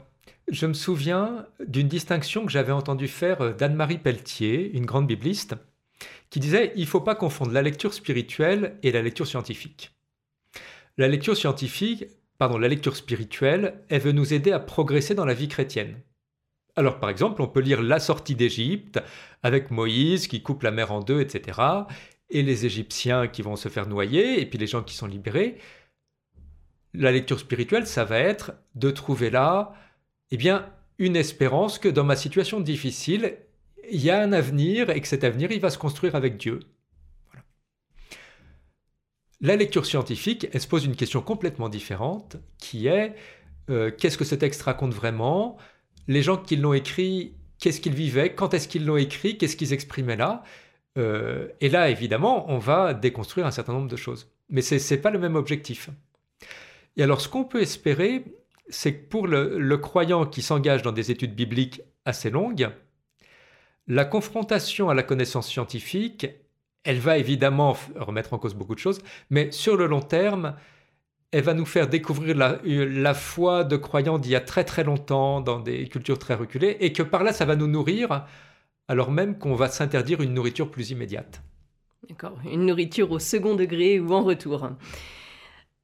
je 0.50 0.66
me 0.66 0.74
souviens 0.74 1.46
d'une 1.66 1.88
distinction 1.88 2.46
que 2.46 2.52
j'avais 2.52 2.72
entendu 2.72 3.08
faire 3.08 3.56
d'Anne-Marie 3.56 3.98
Pelletier, 3.98 4.72
une 4.74 4.86
grande 4.86 5.08
bibliste, 5.08 5.56
qui 6.30 6.40
disait 6.40 6.74
il 6.76 6.82
ne 6.82 6.88
faut 6.88 7.02
pas 7.02 7.16
confondre 7.16 7.52
la 7.52 7.62
lecture 7.62 7.94
spirituelle 7.94 8.78
et 8.84 8.92
la 8.92 9.02
lecture 9.02 9.28
scientifique. 9.28 9.92
La 10.98 11.08
lecture 11.08 11.38
scientifique, 11.38 12.06
pardon, 12.38 12.58
la 12.58 12.68
lecture 12.68 12.96
spirituelle, 12.96 13.84
elle 13.90 14.02
veut 14.02 14.12
nous 14.12 14.34
aider 14.34 14.52
à 14.52 14.60
progresser 14.60 15.16
dans 15.16 15.26
la 15.26 15.34
vie 15.34 15.48
chrétienne. 15.48 16.02
Alors 16.76 17.00
par 17.00 17.10
exemple, 17.10 17.42
on 17.42 17.48
peut 17.48 17.60
lire 17.60 17.82
La 17.82 18.00
sortie 18.00 18.36
d'Égypte 18.36 19.02
avec 19.44 19.72
Moïse 19.72 20.28
qui 20.28 20.42
coupe 20.42 20.64
la 20.64 20.72
mer 20.72 20.92
en 20.92 21.02
deux, 21.02 21.22
etc. 21.22 21.60
Et 22.30 22.44
les 22.44 22.66
Égyptiens 22.66 23.28
qui 23.28 23.42
vont 23.42 23.56
se 23.56 23.70
faire 23.70 23.88
noyer, 23.88 24.40
et 24.40 24.46
puis 24.46 24.60
les 24.60 24.68
gens 24.68 24.84
qui 24.84 24.96
sont 24.96 25.08
libérés. 25.08 25.58
La 26.94 27.12
lecture 27.12 27.40
spirituelle, 27.40 27.86
ça 27.86 28.06
va 28.06 28.20
être 28.20 28.54
de 28.76 28.92
trouver 28.92 29.30
là, 29.30 29.74
eh 30.32 30.38
bien, 30.38 30.72
une 30.98 31.16
espérance 31.16 31.80
que 31.80 31.90
dans 31.90 32.04
ma 32.04 32.16
situation 32.16 32.60
difficile, 32.60 33.38
il 33.92 34.02
y 34.02 34.10
a 34.10 34.22
un 34.22 34.34
avenir 34.34 34.90
et 34.90 35.02
que 35.02 35.08
cet 35.08 35.24
avenir, 35.24 35.52
il 35.52 35.60
va 35.60 35.70
se 35.70 35.78
construire 35.78 36.16
avec 36.16 36.38
Dieu. 36.38 36.60
La 39.42 39.56
lecture 39.56 39.86
scientifique, 39.86 40.48
elle 40.52 40.60
se 40.60 40.68
pose 40.68 40.86
une 40.86 40.96
question 40.96 41.22
complètement 41.22 41.70
différente, 41.70 42.38
qui 42.58 42.88
est 42.88 43.16
euh, 43.70 43.92
qu'est-ce 43.96 44.18
que 44.18 44.26
ce 44.26 44.36
texte 44.36 44.62
raconte 44.64 44.94
vraiment? 44.94 45.58
Les 46.08 46.22
gens 46.22 46.38
qui 46.38 46.56
l'ont 46.56 46.74
écrit, 46.74 47.36
qu'est-ce 47.60 47.80
qu'ils 47.80 47.94
vivaient, 47.94 48.34
quand 48.34 48.54
est-ce 48.54 48.68
qu'ils 48.68 48.86
l'ont 48.86 48.98
écrit, 48.98 49.38
qu'est-ce 49.38 49.56
qu'ils 49.56 49.74
exprimaient 49.74 50.18
là? 50.18 50.44
Euh, 50.98 51.48
et 51.62 51.70
là, 51.70 51.90
évidemment, 51.90 52.52
on 52.52 52.58
va 52.58 52.94
déconstruire 52.94 53.46
un 53.46 53.52
certain 53.52 53.74
nombre 53.74 53.88
de 53.88 53.96
choses. 53.96 54.30
Mais 54.50 54.62
ce 54.62 54.94
n'est 54.94 55.00
pas 55.00 55.12
le 55.12 55.20
même 55.20 55.36
objectif. 55.36 55.90
Et 56.98 57.04
alors, 57.04 57.22
ce 57.22 57.30
qu'on 57.30 57.46
peut 57.46 57.62
espérer, 57.62 58.26
c'est 58.70 58.94
que 58.94 59.08
pour 59.08 59.28
le, 59.28 59.78
croyant 59.78 60.26
qui 60.26 60.42
s'engage 60.42 60.82
dans 60.82 60.92
des 60.92 61.12
études 61.12 61.36
bibliques 61.36 61.82
assez 62.06 62.30
longues, 62.30 62.70
la 63.88 64.06
confrontation 64.06 64.90
à 64.90 64.94
la 64.94 65.04
connaissance 65.04 65.48
scientifique, 65.48 66.28
elle 66.90 66.98
va 66.98 67.20
évidemment 67.20 67.78
remettre 67.98 68.34
en 68.34 68.40
cause 68.40 68.56
beaucoup 68.56 68.74
de 68.74 68.80
choses, 68.80 69.00
mais 69.30 69.52
sur 69.52 69.78
le 69.78 69.86
long 69.86 70.02
terme, 70.02 70.56
elle 71.32 71.44
va 71.44 71.54
nous 71.54 71.68
faire 71.68 71.88
découvrir 71.88 72.36
la, 72.36 73.14
foi 73.14 73.64
de 73.64 73.78
croyants 73.78 74.18
d'il 74.18 74.32
y 74.32 74.36
a 74.36 74.42
très 74.42 74.64
très 74.64 74.84
longtemps 74.84 75.40
dans 75.40 75.60
des 75.60 75.88
cultures 75.88 76.18
très 76.18 76.34
reculées 76.34 76.78
et 76.80 76.92
que 76.92 77.04
par 77.04 77.24
là 77.24 77.32
ça 77.32 77.46
va 77.46 77.56
nous 77.56 77.68
nourrir 77.68 78.26
alors 78.88 79.12
même 79.12 79.38
qu'on 79.38 79.54
va 79.54 79.68
s'interdire 79.68 80.22
une 80.22 80.34
nourriture 80.34 80.72
plus 80.72 80.90
immédiate. 80.90 81.44
D'accord, 82.10 82.40
une 82.52 82.66
nourriture 82.66 83.12
au 83.12 83.20
second 83.20 83.54
degré 83.54 84.00
ou 84.00 84.12
en 84.12 84.24
retour. 84.24 84.72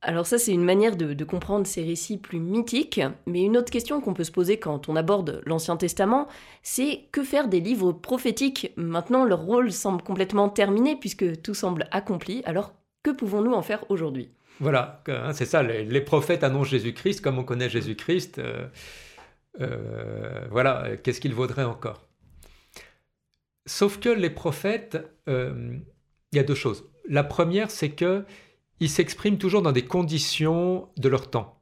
Alors 0.08 0.28
ça, 0.28 0.38
c'est 0.38 0.52
une 0.52 0.64
manière 0.64 0.96
de, 0.96 1.24
comprendre 1.24 1.66
ces 1.66 1.84
récits 1.84 2.20
plus 2.20 2.40
mythiques, 2.40 3.02
mais 3.26 3.42
une 3.42 3.58
autre 3.58 3.72
question 3.72 4.02
qu'on 4.02 4.14
peut 4.14 4.24
se 4.24 4.32
poser 4.32 4.60
quand 4.60 4.88
on 4.88 4.96
aborde 4.96 5.42
l'Ancien 5.48 5.78
Testament, 5.78 6.28
c'est 6.62 7.08
que 7.12 7.24
faire 7.24 7.48
des 7.48 7.60
livres 7.60 7.92
prophétiques 7.92 8.72
Maintenant, 8.78 9.26
leur 9.26 9.42
rôle 9.42 9.72
semble 9.72 10.04
complètement 10.04 10.48
terminé 10.48 10.96
puisque 10.96 11.42
tout 11.42 11.56
semble 11.56 11.88
accompli, 11.90 12.44
alors 12.46 12.74
que 13.02 13.10
pouvons-nous 13.10 13.54
en 13.54 13.64
faire 13.64 13.84
aujourd'hui? 13.90 14.30
Voilà, 14.60 15.02
hein, 15.08 15.34
c'est 15.34 15.46
ça, 15.46 15.64
les, 15.64 16.02
prophètes 16.02 16.44
annoncent 16.44 16.70
Jésus-Christ 16.70 17.22
comme 17.22 17.40
on 17.40 17.44
connaît 17.44 17.70
Jésus-Christ. 17.70 18.38
Euh, 18.38 18.68
euh, 19.60 20.46
voilà, 20.52 20.98
qu'est-ce 21.02 21.20
qu'il 21.20 21.34
vaudrait 21.34 21.64
encore? 21.64 22.06
Sauf 23.66 24.00
que 24.00 24.10
les 24.10 24.30
prophètes, 24.30 25.00
euh, 25.28 25.78
il 26.32 26.36
y 26.36 26.40
a 26.40 26.44
deux 26.44 26.54
choses. 26.54 26.86
La 27.10 27.24
première, 27.24 27.72
c'est 27.72 27.90
que 27.90 28.24
ils 28.80 28.90
s'expriment 28.90 29.38
toujours 29.38 29.62
dans 29.62 29.72
des 29.72 29.86
conditions 29.86 30.90
de 30.98 31.10
leur 31.10 31.30
temps. 31.30 31.62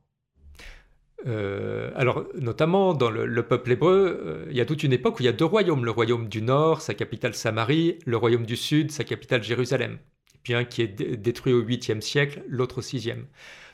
alors, 1.25 2.25
notamment 2.35 2.93
dans 2.93 3.09
le, 3.09 3.25
le 3.25 3.43
peuple 3.43 3.71
hébreu, 3.71 4.45
il 4.49 4.57
y 4.57 4.61
a 4.61 4.65
toute 4.65 4.83
une 4.83 4.93
époque 4.93 5.19
où 5.19 5.23
il 5.23 5.25
y 5.25 5.29
a 5.29 5.33
deux 5.33 5.45
royaumes. 5.45 5.85
Le 5.85 5.91
royaume 5.91 6.27
du 6.27 6.41
Nord, 6.41 6.81
sa 6.81 6.93
capitale 6.93 7.33
Samarie, 7.33 7.99
le 8.05 8.17
royaume 8.17 8.45
du 8.45 8.57
Sud, 8.57 8.91
sa 8.91 9.03
capitale 9.03 9.43
Jérusalem 9.43 9.99
bien 10.43 10.65
qui 10.65 10.81
est 10.81 10.87
détruit 10.87 11.53
au 11.53 11.63
8e 11.63 12.01
siècle, 12.01 12.43
l'autre 12.47 12.79
au 12.79 12.81
6e. 12.81 13.25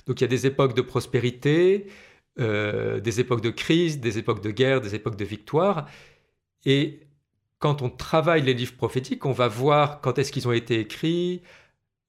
Donc 0.06 0.22
il 0.22 0.24
y 0.24 0.26
a 0.26 0.28
des 0.28 0.46
époques 0.46 0.76
de 0.76 0.82
prospérité, 0.82 1.88
euh, 2.40 3.00
des 3.00 3.20
époques 3.20 3.42
de 3.42 3.50
crise, 3.50 4.00
des 4.00 4.18
époques 4.18 4.42
de 4.42 4.52
guerre, 4.52 4.82
des 4.82 4.96
époques 4.96 5.18
de 5.18 5.26
victoire. 5.26 5.90
Et 6.66 7.02
quand 7.60 7.82
on 7.82 7.90
travaille 7.90 8.42
les 8.42 8.54
livres 8.54 8.76
prophétiques, 8.76 9.26
on 9.26 9.32
va 9.32 9.48
voir 9.48 10.02
quand 10.02 10.18
est-ce 10.18 10.32
qu'ils 10.32 10.48
ont 10.48 10.54
été 10.54 10.80
écrits, 10.80 11.42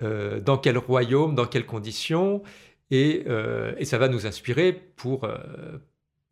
euh, 0.02 0.40
dans 0.40 0.58
quel 0.58 0.78
royaume, 0.78 1.34
dans 1.34 1.46
quelles 1.46 1.66
conditions, 1.66 2.42
et, 2.90 3.24
euh, 3.28 3.74
et 3.78 3.84
ça 3.84 3.98
va 3.98 4.08
nous 4.08 4.26
inspirer 4.26 4.72
pour 4.72 5.28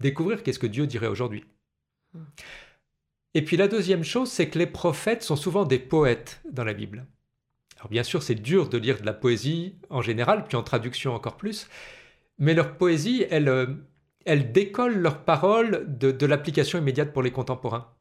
découvrir 0.00 0.42
qu'est-ce 0.42 0.58
que 0.58 0.66
Dieu 0.66 0.86
dirait 0.86 1.06
aujourd'hui. 1.06 1.44
Hmm. 2.14 2.24
Et 3.34 3.42
puis 3.42 3.56
la 3.56 3.68
deuxième 3.68 4.04
chose, 4.04 4.30
c'est 4.30 4.48
que 4.48 4.58
les 4.58 4.66
prophètes 4.66 5.22
sont 5.22 5.36
souvent 5.36 5.64
des 5.64 5.78
poètes 5.78 6.40
dans 6.50 6.64
la 6.64 6.72
Bible. 6.72 7.06
Alors 7.78 7.90
bien 7.90 8.02
sûr, 8.02 8.22
c'est 8.22 8.34
dur 8.34 8.68
de 8.68 8.78
lire 8.78 9.00
de 9.00 9.06
la 9.06 9.12
poésie 9.12 9.76
en 9.90 10.02
général, 10.02 10.44
puis 10.44 10.56
en 10.56 10.62
traduction 10.62 11.14
encore 11.14 11.36
plus, 11.36 11.68
mais 12.38 12.54
leur 12.54 12.76
poésie, 12.76 13.24
elle, 13.30 13.48
euh, 13.48 13.66
elle 14.24 14.52
décolle 14.52 14.98
leurs 14.98 15.24
paroles 15.24 15.84
de, 15.86 16.26
l'application 16.26 16.78
immédiate 16.78 17.12
pour 17.12 17.22
les 17.22 17.30
contemporains. 17.30 17.92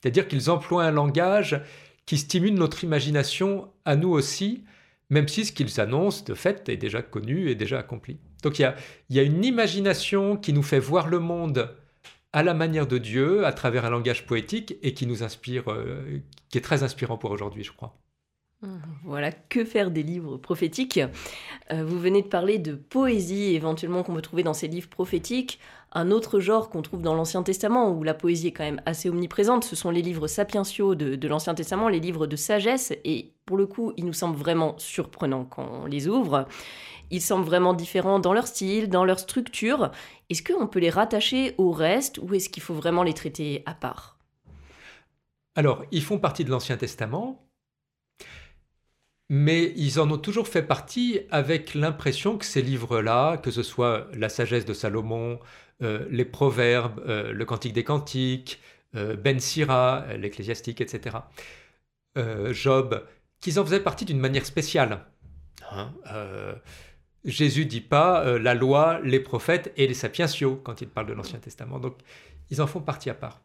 C'est-à-dire 0.00 0.28
qu'ils 0.28 0.50
emploient 0.50 0.84
un 0.84 0.90
langage 0.90 1.60
qui 2.06 2.18
stimule 2.18 2.54
notre 2.54 2.84
imagination 2.84 3.72
à 3.84 3.96
nous 3.96 4.10
aussi, 4.10 4.64
même 5.10 5.28
si 5.28 5.44
ce 5.44 5.52
qu'ils 5.52 5.80
annoncent 5.80 6.24
de 6.24 6.34
fait 6.34 6.68
est 6.68 6.76
déjà 6.76 7.02
connu 7.02 7.50
et 7.50 7.54
déjà 7.54 7.78
accompli. 7.78 8.18
Donc 8.42 8.58
il 8.58 8.72
y 9.10 9.18
a, 9.18 9.22
une 9.22 9.44
imagination 9.44 10.36
qui 10.36 10.52
nous 10.52 10.62
fait 10.62 10.78
voir 10.78 11.08
le 11.08 11.18
monde 11.18 11.74
à 12.32 12.42
la 12.42 12.52
manière 12.52 12.86
de 12.86 12.98
Dieu, 12.98 13.46
à 13.46 13.52
travers 13.52 13.84
un 13.84 13.90
langage 13.90 14.26
poétique, 14.26 14.76
et 14.82 14.92
qui 14.92 15.06
nous 15.06 15.22
inspire, 15.22 15.70
euh, 15.70 16.20
qui 16.48 16.58
est 16.58 16.62
très 16.62 16.82
inspirant 16.82 17.16
pour 17.16 17.30
aujourd'hui, 17.30 17.62
je 17.62 17.72
crois. 17.72 17.96
Voilà, 19.04 19.32
que 19.32 19.64
faire 19.64 19.90
des 19.90 20.02
livres 20.02 20.36
prophétiques 20.36 21.00
euh, 21.72 21.84
Vous 21.84 21.98
venez 21.98 22.22
de 22.22 22.28
parler 22.28 22.58
de 22.58 22.74
poésie, 22.74 23.54
éventuellement 23.54 24.02
qu'on 24.02 24.14
peut 24.14 24.22
trouver 24.22 24.42
dans 24.42 24.54
ces 24.54 24.68
livres 24.68 24.88
prophétiques. 24.88 25.58
Un 25.92 26.10
autre 26.10 26.40
genre 26.40 26.70
qu'on 26.70 26.82
trouve 26.82 27.02
dans 27.02 27.14
l'Ancien 27.14 27.42
Testament, 27.42 27.90
où 27.90 28.02
la 28.02 28.14
poésie 28.14 28.48
est 28.48 28.52
quand 28.52 28.64
même 28.64 28.82
assez 28.84 29.08
omniprésente, 29.08 29.64
ce 29.64 29.76
sont 29.76 29.90
les 29.90 30.02
livres 30.02 30.26
sapientiaux 30.26 30.94
de, 30.94 31.28
l'Ancien 31.28 31.54
Testament, 31.54 31.88
les 31.88 32.00
livres 32.00 32.26
de 32.26 32.36
sagesse. 32.36 32.92
Et 33.04 33.32
pour 33.46 33.56
le 33.56 33.66
coup, 33.66 33.92
ils 33.96 34.04
nous 34.04 34.12
semblent 34.12 34.36
vraiment 34.36 34.74
surprenants 34.78 35.44
quand 35.44 35.68
on 35.84 35.86
les 35.86 36.08
ouvre. 36.08 36.48
Ils 37.10 37.20
semblent 37.20 37.44
vraiment 37.44 37.74
différents 37.74 38.18
dans 38.18 38.32
leur 38.32 38.46
style, 38.46 38.88
dans 38.88 39.04
leur 39.04 39.20
structure. 39.20 39.92
Est-ce 40.30 40.42
qu'on 40.42 40.66
peut 40.66 40.80
les 40.80 40.90
rattacher 40.90 41.54
au 41.58 41.70
reste, 41.70 42.18
ou 42.18 42.34
est-ce 42.34 42.48
qu'il 42.48 42.62
faut 42.62 42.74
vraiment 42.74 43.02
les 43.02 43.14
traiter 43.14 43.62
à 43.66 43.74
part? 43.74 44.18
Alors, 45.54 45.84
ils 45.92 46.02
font 46.02 46.18
partie 46.18 46.44
de 46.44 46.50
l'Ancien 46.50 46.76
Testament, 46.76 47.43
mais 49.28 49.72
ils 49.76 50.00
en 50.00 50.10
ont 50.10 50.18
toujours 50.18 50.48
fait 50.48 50.62
partie 50.62 51.20
avec 51.30 51.74
l'impression 51.74 52.36
que 52.38 52.44
ces 52.44 52.62
livres-là, 52.62 53.38
que 53.38 53.50
ce 53.50 53.62
soit 53.62 54.06
la 54.14 54.28
sagesse 54.28 54.64
de 54.64 54.74
Salomon, 54.74 55.40
euh, 55.82 56.06
les 56.10 56.24
proverbes, 56.24 57.00
euh, 57.06 57.32
le 57.32 57.44
cantique 57.44 57.72
des 57.72 57.84
cantiques, 57.84 58.60
Ben 58.94 59.40
Sira, 59.40 60.04
l'ecclésiastique, 60.16 60.80
etc. 60.80 61.16
Job, 62.52 63.04
qu'ils 63.40 63.58
en 63.58 63.64
faisaient 63.64 63.80
partie 63.80 64.04
d'une 64.04 64.20
manière 64.20 64.46
spéciale. 64.46 65.04
Hein, 65.72 65.92
Jésus 67.24 67.66
dit 67.66 67.80
pas 67.80 68.38
la 68.38 68.54
loi, 68.54 69.00
les 69.02 69.18
prophètes 69.18 69.72
et 69.76 69.88
les 69.88 69.94
sapientiaux 69.94 70.60
quand 70.62 70.80
il 70.80 70.86
parle 70.86 71.08
de 71.08 71.12
l'Ancien 71.12 71.40
Testament. 71.40 71.80
Donc, 71.80 71.96
ils 72.50 72.62
en 72.62 72.68
font 72.68 72.82
partie 72.82 73.10
à 73.10 73.14
part. 73.14 73.40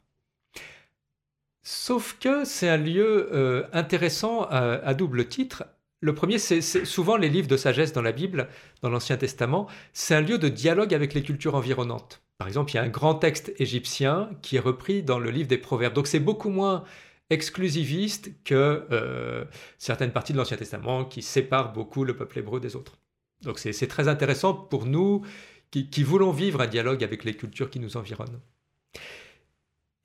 Sauf 1.71 2.17
que 2.19 2.45
c'est 2.45 2.67
un 2.67 2.77
lieu 2.77 3.67
intéressant 3.73 4.41
à, 4.49 4.93
double 4.95 5.27
titre 5.27 5.65
le 6.01 6.15
premier, 6.15 6.39
c'est 6.39 6.61
souvent 6.61 7.15
les 7.15 7.29
livres 7.29 7.47
de 7.47 7.57
sagesse 7.57 7.93
dans 7.93 8.01
la 8.01 8.13
Bible, 8.13 8.47
dans 8.81 8.89
l'Ancien 8.89 9.17
Testament, 9.17 9.67
c'est 9.91 10.15
un 10.15 10.21
lieu 10.21 10.39
de 10.39 10.47
dialogue 10.47 10.95
avec 10.95 11.13
les 11.13 11.21
cultures 11.21 11.53
environnantes. 11.55 12.23
Par 12.39 12.47
exemple, 12.47 12.71
il 12.71 12.75
y 12.75 12.77
a 12.79 12.83
un 12.83 12.89
grand 12.89 13.15
texte 13.15 13.53
égyptien 13.57 14.31
qui 14.41 14.55
est 14.55 14.61
repris 14.61 15.03
dans 15.03 15.19
le 15.19 15.29
livre 15.29 15.47
des 15.47 15.59
Proverbes. 15.59 15.93
Donc 15.93 16.07
c'est 16.07 16.21
beaucoup 16.21 16.49
moins 16.49 16.85
exclusiviste 17.29 18.31
que 18.45 18.87
euh, 18.91 19.45
certaines 19.77 20.11
parties 20.11 20.33
de 20.33 20.37
l'Ancien 20.37 20.57
Testament 20.57 21.05
qui 21.05 21.21
séparent 21.21 21.73
beaucoup 21.73 22.03
le 22.03 22.15
peuple 22.15 22.39
hébreu 22.39 22.59
des 22.59 22.75
autres. 22.77 22.97
Donc 23.43 23.59
c'est 23.59 23.87
très 23.87 24.07
intéressant 24.07 24.55
pour 24.55 24.87
nous 24.87 25.23
qui, 25.69 25.89
qui, 25.89 26.01
voulons 26.01 26.31
vivre 26.31 26.61
un 26.61 26.67
dialogue 26.67 27.03
avec 27.03 27.25
les 27.25 27.35
cultures 27.35 27.69
qui 27.69 27.79
nous 27.79 27.95
environnent. 27.95 28.39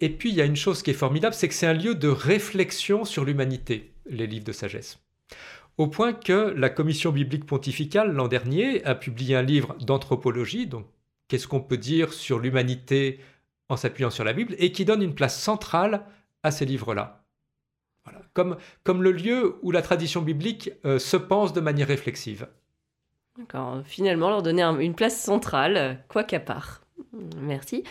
Et 0.01 0.11
puis 0.11 0.31
il 0.31 0.35
y 0.35 0.41
a 0.41 0.45
une 0.45 0.57
chose 0.57 0.83
qui 0.83 0.91
est 0.91 0.95
formidable, 0.95 1.35
c'est 1.35 1.49
que 1.49 1.55
c'est 1.55 1.67
un 1.67 1.73
lieu 1.73 1.95
de 1.95 2.09
réflexion 2.09 3.05
sur 3.05 3.25
l'humanité, 3.25 3.93
les 4.07 4.27
livres 4.27 4.45
de 4.45 4.53
sagesse 4.53 4.99
au 5.79 5.89
point 5.89 6.13
que 6.13 6.55
la 6.57 6.71
commission 6.71 7.11
biblique 7.11 7.47
pontificale 7.47 8.13
l'an 8.13 8.29
dernier 8.29 8.85
a 8.85 8.95
publié 8.95 9.37
un 9.37 9.43
livre 9.43 9.77
d'anthropologie, 9.81 10.67
donc 10.67 10.87
qu'est-ce 11.29 11.49
qu'on 11.49 11.61
peut 11.61 11.77
dire 11.77 12.13
sur 12.13 12.39
l'humanité 12.39 13.21
en 13.69 13.77
s'appuyant 13.77 14.11
sur 14.11 14.25
la 14.25 14.35
Bible, 14.35 14.55
et 14.59 14.73
qui 14.73 14.85
donne 14.85 15.03
une 15.03 15.15
place 15.15 15.41
centrale 15.41 16.05
à 16.43 16.51
ces 16.51 16.67
livres-là. 16.67 17.25
Comme 18.35 19.03
le 19.03 19.13
lieu 19.13 19.57
où 19.63 19.71
la 19.71 19.81
tradition 19.81 20.21
biblique 20.21 20.71
euh, 20.85 20.99
se 20.99 21.17
pense 21.17 21.55
de 21.55 21.61
manière 21.61 21.89
réflexive. 21.89 22.47
D'accord, 23.39 23.83
finalement 23.87 24.29
leur 24.29 24.43
donner 24.43 24.63
une 24.63 24.95
place 24.95 25.19
centrale, 25.19 26.05
quoi 26.09 26.25
qu'à 26.25 26.41
part. 26.41 26.84
Merci. 27.41 27.85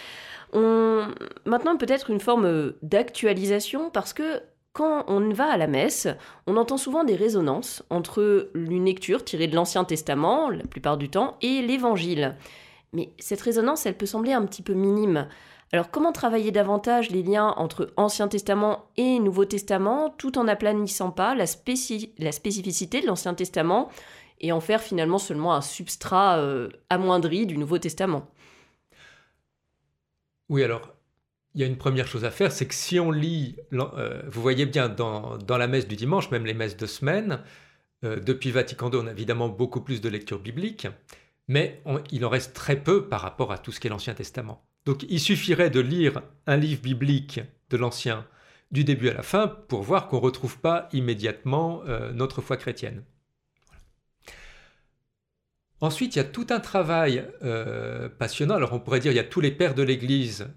On... 0.54 1.08
Maintenant 1.46 1.78
peut-être 1.78 2.10
une 2.10 2.20
forme 2.20 2.74
d'actualisation 2.82 3.90
parce 3.90 4.14
que 4.14 4.42
quand 4.74 5.06
on 5.08 5.30
va 5.30 5.52
à 5.52 5.58
la 5.58 5.68
messe, 5.68 6.08
on 6.48 6.58
entend 6.58 6.78
souvent 6.78 7.04
des 7.04 7.16
résonances 7.16 7.84
entre 7.92 8.50
une 8.56 8.86
lecture 8.86 9.24
tirée 9.24 9.48
de 9.48 9.56
l'Ancien 9.56 9.84
Testament, 9.84 10.50
la 10.50 10.64
plupart 10.64 10.98
du 10.98 11.10
temps, 11.10 11.38
et 11.42 11.62
l'Évangile. 11.62 12.36
Mais 12.92 13.12
cette 13.20 13.42
résonance, 13.42 13.86
elle 13.86 13.98
peut 13.98 14.08
sembler 14.08 14.34
un 14.34 14.46
petit 14.46 14.64
peu 14.64 14.74
minime. 14.74 15.28
Alors 15.74 15.90
comment 15.90 16.12
travailler 16.12 16.52
davantage 16.52 17.10
les 17.10 17.24
liens 17.24 17.54
entre 17.58 17.92
Ancien 17.98 18.28
Testament 18.28 18.86
et 18.96 19.20
Nouveau 19.20 19.46
Testament 19.46 20.14
tout 20.18 20.38
en 20.38 20.44
n'aplanissant 20.44 21.10
pas 21.10 21.34
la, 21.34 21.48
spécificité 21.48 23.02
de 23.02 23.08
l'Ancien 23.08 23.34
Testament 23.34 23.90
et 24.40 24.52
en 24.52 24.60
faire 24.60 24.82
finalement 24.82 25.18
seulement 25.18 25.54
un 25.56 25.62
substrat 25.62 26.38
euh, 26.38 26.70
amoindri 26.92 27.48
du 27.48 27.58
Nouveau 27.58 27.80
Testament? 27.80 28.28
Oui, 30.54 30.62
alors 30.64 30.94
il 31.56 31.62
y 31.62 31.64
a 31.64 31.68
une 31.68 31.78
première 31.78 32.06
chose 32.06 32.26
à 32.26 32.30
faire, 32.30 32.52
c'est 32.52 32.68
que 32.68 32.76
si 32.76 33.00
on 33.00 33.10
lit, 33.10 33.56
euh, 33.74 34.22
vous 34.28 34.40
voyez 34.40 34.68
bien 34.68 34.88
dans, 34.88 35.40
la 35.50 35.68
messe 35.68 35.88
du 35.88 35.96
dimanche, 35.96 36.30
même 36.30 36.46
les 36.46 36.54
messes 36.54 36.78
de 36.78 36.86
semaine, 36.86 37.40
euh, 38.04 38.20
depuis 38.20 38.52
Vatican 38.52 38.92
II, 38.92 39.00
on 39.02 39.08
a 39.08 39.12
évidemment 39.12 39.50
beaucoup 39.50 39.82
plus 39.82 40.00
de 40.00 40.10
lecture 40.10 40.38
biblique, 40.38 40.86
mais 41.48 41.82
il 42.12 42.24
en 42.24 42.30
reste 42.30 42.54
très 42.54 42.76
peu 42.76 43.10
par 43.10 43.22
rapport 43.22 43.52
à 43.52 43.58
tout 43.58 43.72
ce 43.72 43.80
qu'est 43.80 43.90
l'Ancien 43.90 44.14
Testament. 44.14 44.64
Donc 44.86 45.08
il 45.10 45.20
suffirait 45.20 45.72
de 45.72 45.80
lire 45.80 46.22
un 46.46 46.58
livre 46.58 46.84
biblique 46.84 47.40
de 47.72 47.78
l'Ancien 47.78 48.24
du 48.72 48.84
début 48.84 49.10
à 49.10 49.16
la 49.16 49.24
fin 49.24 49.48
pour 49.48 49.82
voir 49.82 50.08
qu'on 50.08 50.18
ne 50.18 50.22
retrouve 50.22 50.60
pas 50.60 50.88
immédiatement 50.94 51.82
euh, 51.88 52.12
notre 52.14 52.42
foi 52.42 52.58
chrétienne. 52.58 53.04
Ensuite, 55.84 56.16
il 56.16 56.20
y 56.20 56.22
a 56.22 56.26
tout 56.26 56.48
un 56.50 56.60
travail 56.60 57.26
passionnant. 58.18 58.56
Alors 58.56 58.74
on 58.74 58.80
pourrait 58.80 59.02
dire 59.02 59.12
il 59.12 59.16
y 59.16 59.20
a 59.20 59.24
tous 59.24 59.42
les 59.42 59.52
pères 59.52 59.76
de 59.76 59.84
l'Église 59.84 60.48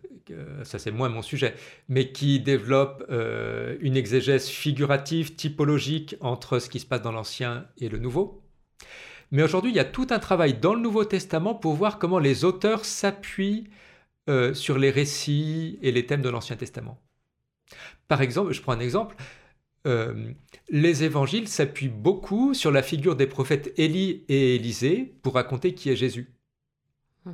ça 0.65 0.79
c'est 0.79 0.91
moins 0.91 1.09
mon 1.09 1.23
sujet, 1.23 1.55
mais 1.89 2.13
qui 2.13 2.41
développe 2.41 3.05
euh, 3.11 3.77
une 3.81 3.97
exégèse 3.97 4.49
figurative, 4.49 5.35
typologique 5.35 6.17
entre 6.21 6.59
ce 6.59 6.69
qui 6.69 6.81
se 6.81 6.87
passe 6.87 7.03
dans 7.03 7.13
l'Ancien 7.13 7.67
et 7.79 7.89
le 7.89 7.99
Nouveau. 7.99 8.43
Mais 9.31 9.43
aujourd'hui, 9.43 9.73
il 9.73 9.77
y 9.77 9.81
a 9.81 9.85
tout 9.85 10.07
un 10.11 10.19
travail 10.19 10.55
dans 10.55 10.75
le 10.75 10.81
Nouveau 10.81 11.05
Testament 11.05 11.55
pour 11.55 11.75
voir 11.75 11.99
comment 11.99 12.19
les 12.19 12.45
auteurs 12.45 12.85
s'appuient 12.85 13.69
euh, 14.29 14.55
sur 14.55 14.79
les 14.79 14.91
récits 14.91 15.79
et 15.83 15.93
les 15.93 16.07
thèmes 16.07 16.23
de 16.23 16.29
l'Ancien 16.29 16.57
Testament. 16.57 17.01
Par 18.09 18.23
exemple, 18.23 18.53
je 18.53 18.63
prends 18.63 18.73
un 18.73 18.81
exemple, 18.81 19.17
euh, 19.87 20.33
les 20.69 21.05
évangiles 21.05 21.49
s'appuient 21.49 21.89
beaucoup 21.89 22.55
sur 22.55 22.71
la 22.71 22.83
figure 22.83 23.17
des 23.17 23.27
prophètes 23.27 23.73
Élie 23.79 24.25
et 24.29 24.57
Élisée 24.57 25.15
pour 25.23 25.35
raconter 25.35 25.75
qui 25.75 25.91
est 25.91 25.97
Jésus. 25.97 26.35
Hmm 27.25 27.33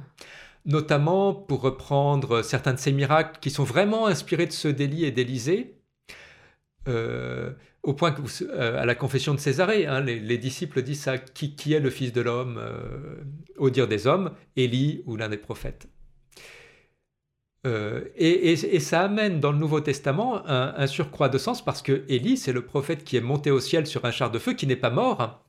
notamment 0.64 1.34
pour 1.34 1.60
reprendre 1.60 2.42
certains 2.42 2.74
de 2.74 2.78
ces 2.78 2.92
miracles 2.92 3.38
qui 3.40 3.50
sont 3.50 3.64
vraiment 3.64 4.06
inspirés 4.06 4.46
de 4.46 4.52
ceux 4.52 4.72
d'Élie 4.72 5.04
et 5.04 5.10
d'Élisée, 5.10 5.78
euh, 6.88 7.52
au 7.82 7.94
point 7.94 8.12
que, 8.12 8.22
euh, 8.44 8.80
à 8.80 8.86
la 8.86 8.94
confession 8.94 9.34
de 9.34 9.40
Césarée, 9.40 9.86
hein, 9.86 10.00
les, 10.00 10.38
disciples 10.38 10.82
disent 10.82 11.02
ça, 11.02 11.18
qui, 11.18 11.72
est 11.72 11.80
le 11.80 11.90
Fils 11.90 12.12
de 12.12 12.20
l'homme 12.20 12.60
Au 13.56 13.70
dire 13.70 13.88
des 13.88 14.06
hommes, 14.06 14.32
Élie 14.56 15.02
ou 15.06 15.16
l'un 15.16 15.28
des 15.28 15.36
prophètes. 15.36 15.88
Et, 17.64 18.80
ça 18.80 19.02
amène 19.02 19.38
dans 19.38 19.52
le 19.52 19.58
Nouveau 19.58 19.80
Testament 19.80 20.42
un, 20.46 20.86
surcroît 20.86 21.28
de 21.28 21.38
sens 21.38 21.64
parce 21.64 21.82
que 21.82 22.04
Élie, 22.08 22.36
c'est 22.36 22.52
le 22.52 22.64
prophète 22.64 23.04
qui 23.04 23.16
est 23.16 23.20
monté 23.20 23.50
au 23.50 23.60
ciel 23.60 23.86
sur 23.86 24.04
un 24.04 24.10
char 24.10 24.30
de 24.30 24.38
feu, 24.38 24.54
qui 24.54 24.66
n'est 24.66 24.76
pas 24.76 24.90
mort, 24.90 25.44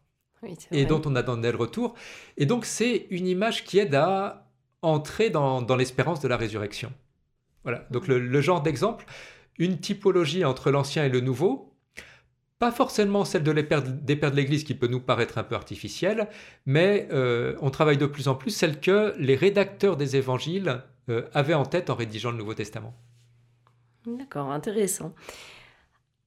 et 0.72 0.86
dont 0.86 1.02
on 1.06 1.16
a 1.16 1.24
donné 1.24 1.52
le 1.52 1.58
retour. 1.58 1.96
Et 2.38 2.46
donc 2.46 2.66
c'est 2.66 3.08
une 3.10 3.28
image 3.28 3.64
qui 3.64 3.80
aide 3.80 3.96
à 3.96 4.48
entrer 4.82 5.30
dans, 5.30 5.76
l'espérance 5.76 6.20
de 6.20 6.28
la 6.28 6.38
résurrection. 6.38 6.92
Voilà, 7.64 7.88
donc 7.90 8.08
le, 8.08 8.42
genre 8.42 8.62
d'exemple, 8.62 9.06
une 9.58 9.80
typologie 9.80 10.44
entre 10.46 10.70
l'ancien 10.70 11.06
et 11.06 11.10
le 11.10 11.22
nouveau, 11.22 11.74
pas 12.60 12.72
forcément 12.72 13.26
celle 13.26 13.44
de 13.44 13.52
les 13.52 13.64
pères, 13.64 13.82
des 13.82 14.16
pères 14.16 14.32
de 14.32 14.36
l'Église 14.36 14.64
qui 14.64 14.74
peut 14.74 14.88
nous 14.88 15.00
paraître 15.00 15.38
un 15.38 15.44
peu 15.44 15.56
artificielle, 15.56 16.28
mais 16.66 17.08
euh, 17.12 17.56
on 17.62 17.70
travaille 17.70 17.98
de 17.98 18.06
plus 18.06 18.28
en 18.28 18.36
plus 18.36 18.52
celle 18.52 18.80
que 18.80 19.14
les 19.18 19.36
rédacteurs 19.36 19.98
des 19.98 20.16
évangiles 20.16 20.82
euh, 21.10 21.28
avaient 21.34 21.54
en 21.54 21.66
tête 21.66 21.90
en 21.90 21.96
rédigeant 21.96 22.32
le 22.32 22.38
Nouveau 22.38 22.54
Testament. 22.54 22.94
D'accord, 24.06 24.52
intéressant. 24.52 25.14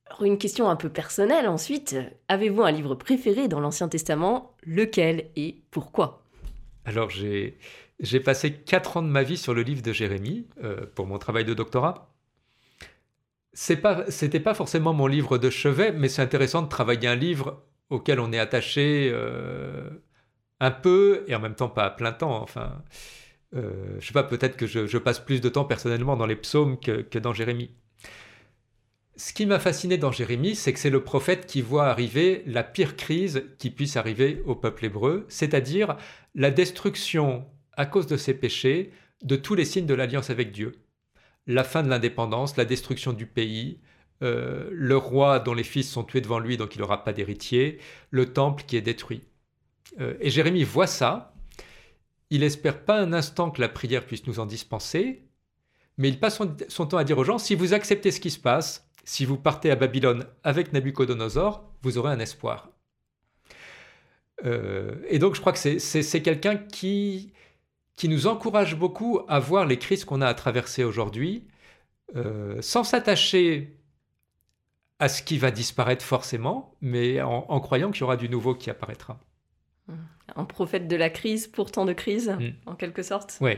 Alors 0.06 0.22
une 0.22 0.38
question 0.38 0.68
un 0.68 0.76
peu 0.76 0.88
personnelle 0.88 1.48
ensuite. 1.48 1.96
Avez-vous 2.28 2.62
un 2.62 2.70
livre 2.70 2.94
préféré 2.94 3.48
dans 3.48 3.60
l'Ancien 3.60 3.88
Testament? 3.88 4.56
Lequel 4.62 5.30
et 5.36 5.62
pourquoi? 5.70 6.22
Alors 6.84 7.10
j'ai 7.10 7.58
j'ai 7.98 8.20
passé 8.20 8.52
quatre 8.52 8.98
ans 8.98 9.02
de 9.02 9.08
ma 9.08 9.22
vie 9.22 9.36
sur 9.36 9.54
le 9.54 9.62
livre 9.62 9.82
de 9.82 9.92
Jérémie 9.92 10.46
euh, 10.62 10.86
pour 10.94 11.06
mon 11.06 11.18
travail 11.18 11.44
de 11.44 11.54
doctorat. 11.54 12.14
C'est 13.52 13.78
pas, 13.78 14.10
c'était 14.10 14.40
pas 14.40 14.52
forcément 14.52 14.92
mon 14.92 15.06
livre 15.06 15.38
de 15.38 15.48
chevet, 15.48 15.92
mais 15.92 16.08
c'est 16.08 16.20
intéressant 16.20 16.60
de 16.60 16.68
travailler 16.68 17.08
un 17.08 17.14
livre 17.14 17.64
auquel 17.88 18.20
on 18.20 18.32
est 18.32 18.38
attaché 18.38 19.10
euh, 19.10 19.88
un 20.60 20.70
peu 20.70 21.24
et 21.26 21.34
en 21.34 21.40
même 21.40 21.54
temps 21.54 21.70
pas 21.70 21.84
à 21.84 21.90
plein 21.90 22.12
temps. 22.12 22.42
Enfin, 22.42 22.82
euh, 23.56 23.96
je 24.00 24.06
sais 24.06 24.12
pas, 24.12 24.22
peut-être 24.22 24.56
que 24.56 24.66
je, 24.66 24.98
passe 24.98 25.20
plus 25.20 25.40
de 25.40 25.48
temps 25.48 25.64
personnellement 25.64 26.16
dans 26.16 26.26
les 26.26 26.36
psaumes 26.36 26.78
que, 26.78 27.18
dans 27.18 27.32
Jérémie. 27.32 27.70
Ce 29.16 29.32
qui 29.32 29.46
m'a 29.46 29.58
fasciné 29.58 29.96
dans 29.96 30.12
Jérémie, 30.12 30.54
c'est 30.54 30.74
que 30.74 30.78
c'est 30.78 30.90
le 30.90 31.02
prophète 31.02 31.46
qui 31.46 31.62
voit 31.62 31.86
arriver 31.86 32.42
la 32.46 32.62
pire 32.62 32.96
crise 32.96 33.44
qui 33.58 33.70
puisse 33.70 33.96
arriver 33.96 34.42
au 34.44 34.54
peuple 34.54 34.84
hébreu, 34.84 35.24
c'est-à-dire 35.28 35.96
la 36.34 36.50
destruction 36.50 37.46
à 37.72 37.86
cause 37.86 38.06
de 38.06 38.18
ses 38.18 38.34
péchés, 38.34 38.90
de 39.22 39.36
tous 39.36 39.54
les 39.54 39.64
signes 39.64 39.86
de 39.86 39.94
l'alliance 39.94 40.28
avec 40.28 40.52
Dieu. 40.52 40.72
La 41.46 41.64
fin 41.64 41.82
de 41.82 41.88
l'indépendance, 41.88 42.58
la 42.58 42.66
destruction 42.66 43.14
du 43.14 43.26
pays, 43.26 43.80
euh, 44.22 44.68
le 44.72 44.96
roi 44.96 45.38
dont 45.38 45.54
les 45.54 45.62
fils 45.62 45.90
sont 45.90 46.04
tués 46.04 46.20
devant 46.20 46.38
lui, 46.38 46.58
donc 46.58 46.74
il 46.74 46.80
n'aura 46.80 47.04
pas 47.04 47.14
d'héritier, 47.14 47.78
le 48.10 48.32
temple 48.32 48.64
qui 48.66 48.76
est 48.76 48.82
détruit. 48.82 49.22
Euh, 50.00 50.14
et 50.20 50.28
Jérémie 50.28 50.64
voit 50.64 50.86
ça, 50.86 51.35
il 52.30 52.42
espère 52.42 52.84
pas 52.84 53.00
un 53.00 53.12
instant 53.12 53.50
que 53.50 53.60
la 53.60 53.68
prière 53.68 54.04
puisse 54.04 54.26
nous 54.26 54.40
en 54.40 54.46
dispenser, 54.46 55.26
mais 55.98 56.08
il 56.08 56.20
passe 56.20 56.40
son, 56.68 56.86
temps 56.86 56.96
à 56.96 57.04
dire 57.04 57.18
aux 57.18 57.24
gens, 57.24 57.38
si 57.38 57.54
vous 57.54 57.72
acceptez 57.72 58.10
ce 58.10 58.20
qui 58.20 58.30
se 58.30 58.38
passe, 58.38 58.88
si 59.04 59.24
vous 59.24 59.36
partez 59.36 59.70
à 59.70 59.76
Babylone 59.76 60.26
avec 60.42 60.72
Nabucodonosor, 60.72 61.64
vous 61.82 61.98
aurez 61.98 62.12
un 62.12 62.18
espoir. 62.18 62.70
Euh, 64.44 64.96
et 65.08 65.18
donc 65.18 65.34
je 65.34 65.40
crois 65.40 65.52
que 65.52 65.78
c'est 65.78 66.22
quelqu'un 66.22 66.56
qui, 66.56 67.32
qui 67.94 68.08
nous 68.08 68.26
encourage 68.26 68.76
beaucoup 68.76 69.20
à 69.28 69.38
voir 69.38 69.64
les 69.64 69.78
crises 69.78 70.04
qu'on 70.04 70.20
a 70.20 70.26
à 70.26 70.34
traverser 70.34 70.84
aujourd'hui, 70.84 71.46
euh, 72.14 72.60
sans 72.60 72.84
s'attacher 72.84 73.78
à 74.98 75.08
ce 75.08 75.22
qui 75.22 75.38
va 75.38 75.50
disparaître 75.50 76.04
forcément, 76.04 76.74
mais 76.80 77.20
en, 77.20 77.60
croyant 77.60 77.90
qu'il 77.90 78.00
y 78.00 78.04
aura 78.04 78.16
du 78.16 78.28
nouveau 78.28 78.54
qui 78.54 78.70
apparaîtra. 78.70 79.18
Un 80.34 80.44
prophète 80.44 80.88
de 80.88 80.96
la 80.96 81.10
crise 81.10 81.46
pour 81.46 81.70
tant 81.70 81.84
de 81.84 81.92
crises, 81.92 82.36
mm. 82.38 82.70
en 82.70 82.74
quelque 82.74 83.02
sorte. 83.02 83.38
Oui. 83.40 83.52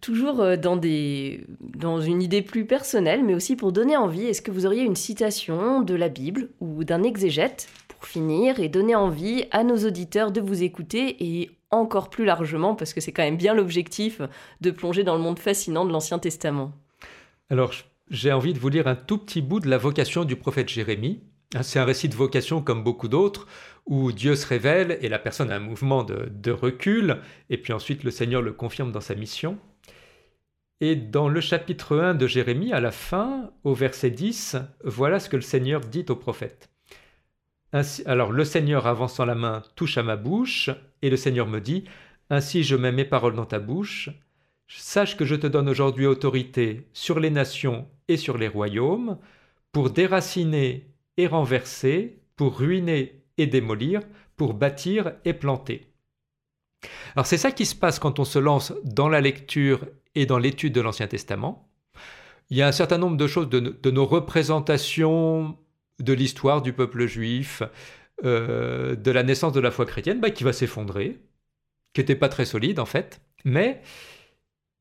toujours 0.00 0.40
euh, 0.40 0.56
dans, 0.56 0.76
des, 0.76 1.44
dans 1.60 2.00
une 2.00 2.22
idée 2.22 2.42
plus 2.42 2.66
personnelle, 2.66 3.24
mais 3.24 3.34
aussi 3.34 3.56
pour 3.56 3.72
donner 3.72 3.96
envie, 3.96 4.26
est-ce 4.26 4.42
que 4.42 4.50
vous 4.50 4.66
auriez 4.66 4.82
une 4.82 4.96
citation 4.96 5.82
de 5.82 5.94
la 5.94 6.08
Bible 6.08 6.50
ou 6.60 6.84
d'un 6.84 7.02
exégète 7.02 7.68
pour 7.88 8.06
finir 8.06 8.60
et 8.60 8.68
donner 8.68 8.94
envie 8.94 9.44
à 9.50 9.64
nos 9.64 9.78
auditeurs 9.78 10.32
de 10.32 10.40
vous 10.40 10.62
écouter 10.62 11.16
et 11.20 11.50
encore 11.70 12.10
plus 12.10 12.24
largement, 12.24 12.74
parce 12.74 12.94
que 12.94 13.00
c'est 13.00 13.12
quand 13.12 13.22
même 13.22 13.36
bien 13.36 13.54
l'objectif 13.54 14.20
de 14.60 14.70
plonger 14.70 15.04
dans 15.04 15.16
le 15.16 15.22
monde 15.22 15.38
fascinant 15.38 15.84
de 15.84 15.92
l'Ancien 15.92 16.18
Testament? 16.18 16.72
Alors, 17.50 17.72
j'ai 18.10 18.32
envie 18.32 18.52
de 18.52 18.58
vous 18.58 18.68
lire 18.68 18.86
un 18.86 18.94
tout 18.94 19.18
petit 19.18 19.42
bout 19.42 19.60
de 19.60 19.68
la 19.68 19.78
vocation 19.78 20.24
du 20.24 20.36
prophète 20.36 20.68
Jérémie. 20.68 21.20
C'est 21.62 21.78
un 21.78 21.84
récit 21.84 22.08
de 22.08 22.14
vocation 22.14 22.60
comme 22.60 22.82
beaucoup 22.82 23.08
d'autres, 23.08 23.46
où 23.86 24.10
Dieu 24.12 24.34
se 24.34 24.46
révèle 24.46 24.98
et 25.00 25.08
la 25.08 25.18
personne 25.18 25.50
a 25.50 25.56
un 25.56 25.60
mouvement 25.60 26.02
de, 26.02 26.28
de 26.30 26.50
recul, 26.50 27.20
et 27.50 27.56
puis 27.56 27.72
ensuite 27.72 28.02
le 28.02 28.10
Seigneur 28.10 28.42
le 28.42 28.52
confirme 28.52 28.92
dans 28.92 29.00
sa 29.00 29.14
mission. 29.14 29.58
Et 30.80 30.94
dans 30.94 31.28
le 31.28 31.40
chapitre 31.40 31.96
1 31.96 32.14
de 32.14 32.26
Jérémie, 32.26 32.72
à 32.72 32.80
la 32.80 32.90
fin, 32.90 33.50
au 33.64 33.72
verset 33.72 34.10
10, 34.10 34.56
voilà 34.84 35.20
ce 35.20 35.30
que 35.30 35.36
le 35.36 35.42
Seigneur 35.42 35.80
dit 35.80 36.04
au 36.08 36.16
prophète. 36.16 36.68
alors 38.04 38.32
le 38.32 38.44
Seigneur 38.44 38.86
avançant 38.86 39.24
la 39.24 39.34
main 39.34 39.62
touche 39.74 39.96
à 39.96 40.02
ma 40.02 40.16
bouche, 40.16 40.68
et 41.00 41.08
le 41.08 41.16
Seigneur 41.16 41.46
me 41.46 41.60
dit, 41.60 41.84
Ainsi 42.28 42.62
je 42.62 42.76
mets 42.76 42.92
mes 42.92 43.04
paroles 43.04 43.36
dans 43.36 43.46
ta 43.46 43.58
bouche, 43.58 44.10
sache 44.66 45.16
que 45.16 45.24
je 45.24 45.34
te 45.34 45.46
donne 45.46 45.68
aujourd'hui 45.68 46.06
autorité 46.06 46.88
sur 46.92 47.20
les 47.20 47.30
nations 47.30 47.88
et 48.08 48.16
sur 48.16 48.36
les 48.36 48.48
royaumes, 48.48 49.18
pour 49.72 49.90
déraciner 49.90 50.90
et 51.16 51.26
renverser, 51.26 52.20
pour 52.36 52.58
ruiner 52.58 53.22
et 53.38 53.46
démolir, 53.46 54.00
pour 54.36 54.54
bâtir 54.54 55.12
et 55.24 55.32
planter. 55.32 55.86
Alors 57.14 57.26
c'est 57.26 57.38
ça 57.38 57.50
qui 57.50 57.66
se 57.66 57.74
passe 57.74 57.98
quand 57.98 58.18
on 58.18 58.24
se 58.24 58.38
lance 58.38 58.72
dans 58.84 59.08
la 59.08 59.20
lecture 59.20 59.86
et 60.14 60.26
dans 60.26 60.38
l'étude 60.38 60.72
de 60.72 60.80
l'Ancien 60.80 61.06
Testament. 61.06 61.68
Il 62.50 62.56
y 62.56 62.62
a 62.62 62.68
un 62.68 62.72
certain 62.72 62.98
nombre 62.98 63.16
de 63.16 63.26
choses 63.26 63.48
de, 63.48 63.90
nos 63.90 64.06
représentations 64.06 65.56
de 65.98 66.12
l'histoire 66.12 66.62
du 66.62 66.72
peuple 66.72 67.06
juif, 67.06 67.62
euh, 68.24 68.94
de 68.94 69.10
la 69.10 69.22
naissance 69.22 69.52
de 69.52 69.60
la 69.60 69.70
foi 69.70 69.86
chrétienne, 69.86 70.20
bah, 70.20 70.30
qui 70.30 70.44
va 70.44 70.52
s'effondrer, 70.52 71.18
qui 71.92 72.00
n'était 72.00 72.14
pas 72.14 72.28
très 72.28 72.44
solide 72.44 72.78
en 72.78 72.84
fait, 72.84 73.20
mais 73.44 73.80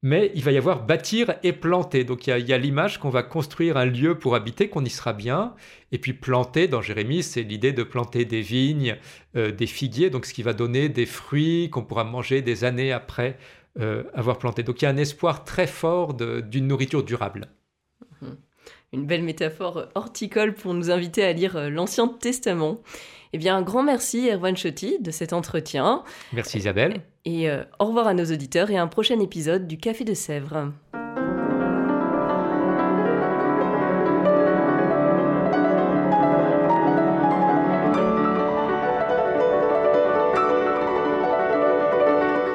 mais 0.06 0.32
il 0.36 0.44
va 0.44 0.52
y 0.52 0.58
avoir 0.58 0.86
bâtir 0.86 1.34
et 1.42 1.52
planter. 1.52 2.04
Donc 2.04 2.28
il 2.28 2.48
y 2.48 2.54
a, 2.54 2.58
l'image 2.60 3.00
qu'on 3.00 3.10
va 3.10 3.24
construire 3.24 3.76
un 3.76 3.86
lieu 3.86 4.14
pour 4.14 4.36
habiter, 4.36 4.70
qu'on 4.70 4.86
y 4.86 4.90
sera 4.92 5.14
bien, 5.14 5.56
et 5.92 5.98
puis 5.98 6.14
planter, 6.14 6.68
dans 6.68 6.80
Jérémie, 6.80 7.24
c'est 7.24 7.42
l'idée 7.42 7.74
de 7.74 7.82
planter 7.82 8.24
des 8.24 8.42
vignes, 8.42 8.98
euh, 9.36 9.52
des 9.52 9.66
figuiers, 9.66 10.12
donc 10.12 10.28
ce 10.28 10.34
qui 10.36 10.44
va 10.44 10.54
donner 10.54 10.90
des 10.90 11.08
fruits 11.08 11.72
qu'on 11.72 11.82
pourra 11.82 12.04
manger 12.04 12.44
des 12.44 12.66
années 12.66 12.92
après 12.92 13.40
euh, 13.80 14.04
avoir 14.14 14.38
planté. 14.38 14.62
Donc 14.62 14.80
il 14.80 14.86
y 14.86 14.88
a 14.88 14.92
un 14.92 14.98
espoir 14.98 15.44
très 15.44 15.66
fort 15.66 16.14
d'une 16.14 16.68
nourriture 16.68 17.02
durable. 17.02 17.48
Mhm. 18.22 18.38
Une 18.94 19.08
belle 19.08 19.24
métaphore 19.24 19.88
horticole 19.96 20.54
pour 20.54 20.76
nous 20.76 20.92
inviter 20.92 21.24
à 21.24 21.34
lire 21.34 21.58
euh, 21.58 21.70
l'Ancien 21.72 22.10
Testament. 22.10 22.80
Eh 23.36 23.38
bien, 23.38 23.58
un 23.58 23.64
grand 23.64 23.84
merci 23.84 24.30
Erwan 24.30 24.56
Chotti 24.56 24.96
de 25.02 25.12
cet 25.12 25.34
entretien. 25.34 26.06
Merci 26.32 26.60
Isabelle. 26.60 27.02
Et 27.26 27.50
euh, 27.50 27.66
au 27.80 27.88
revoir 27.88 28.08
à 28.08 28.14
nos 28.14 28.24
auditeurs 28.24 28.72
et 28.72 28.78
à 28.78 28.82
un 28.82 28.88
prochain 28.88 29.20
épisode 29.20 29.68
du 29.68 29.78
Café 29.78 30.06
de 30.06 30.14
Sèvres. 30.14 30.72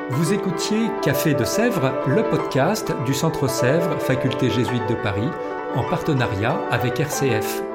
Vous 0.08 0.32
écoutiez 0.32 0.86
Café 1.02 1.34
de 1.34 1.44
Sèvres, 1.44 1.92
le 2.06 2.22
podcast 2.30 2.90
du 3.04 3.12
Centre 3.12 3.50
Sèvres, 3.50 3.98
Faculté 3.98 4.48
jésuite 4.48 4.88
de 4.88 4.94
Paris, 4.94 5.28
en 5.74 5.84
partenariat 5.90 6.58
avec 6.70 6.98
RCF. 6.98 7.69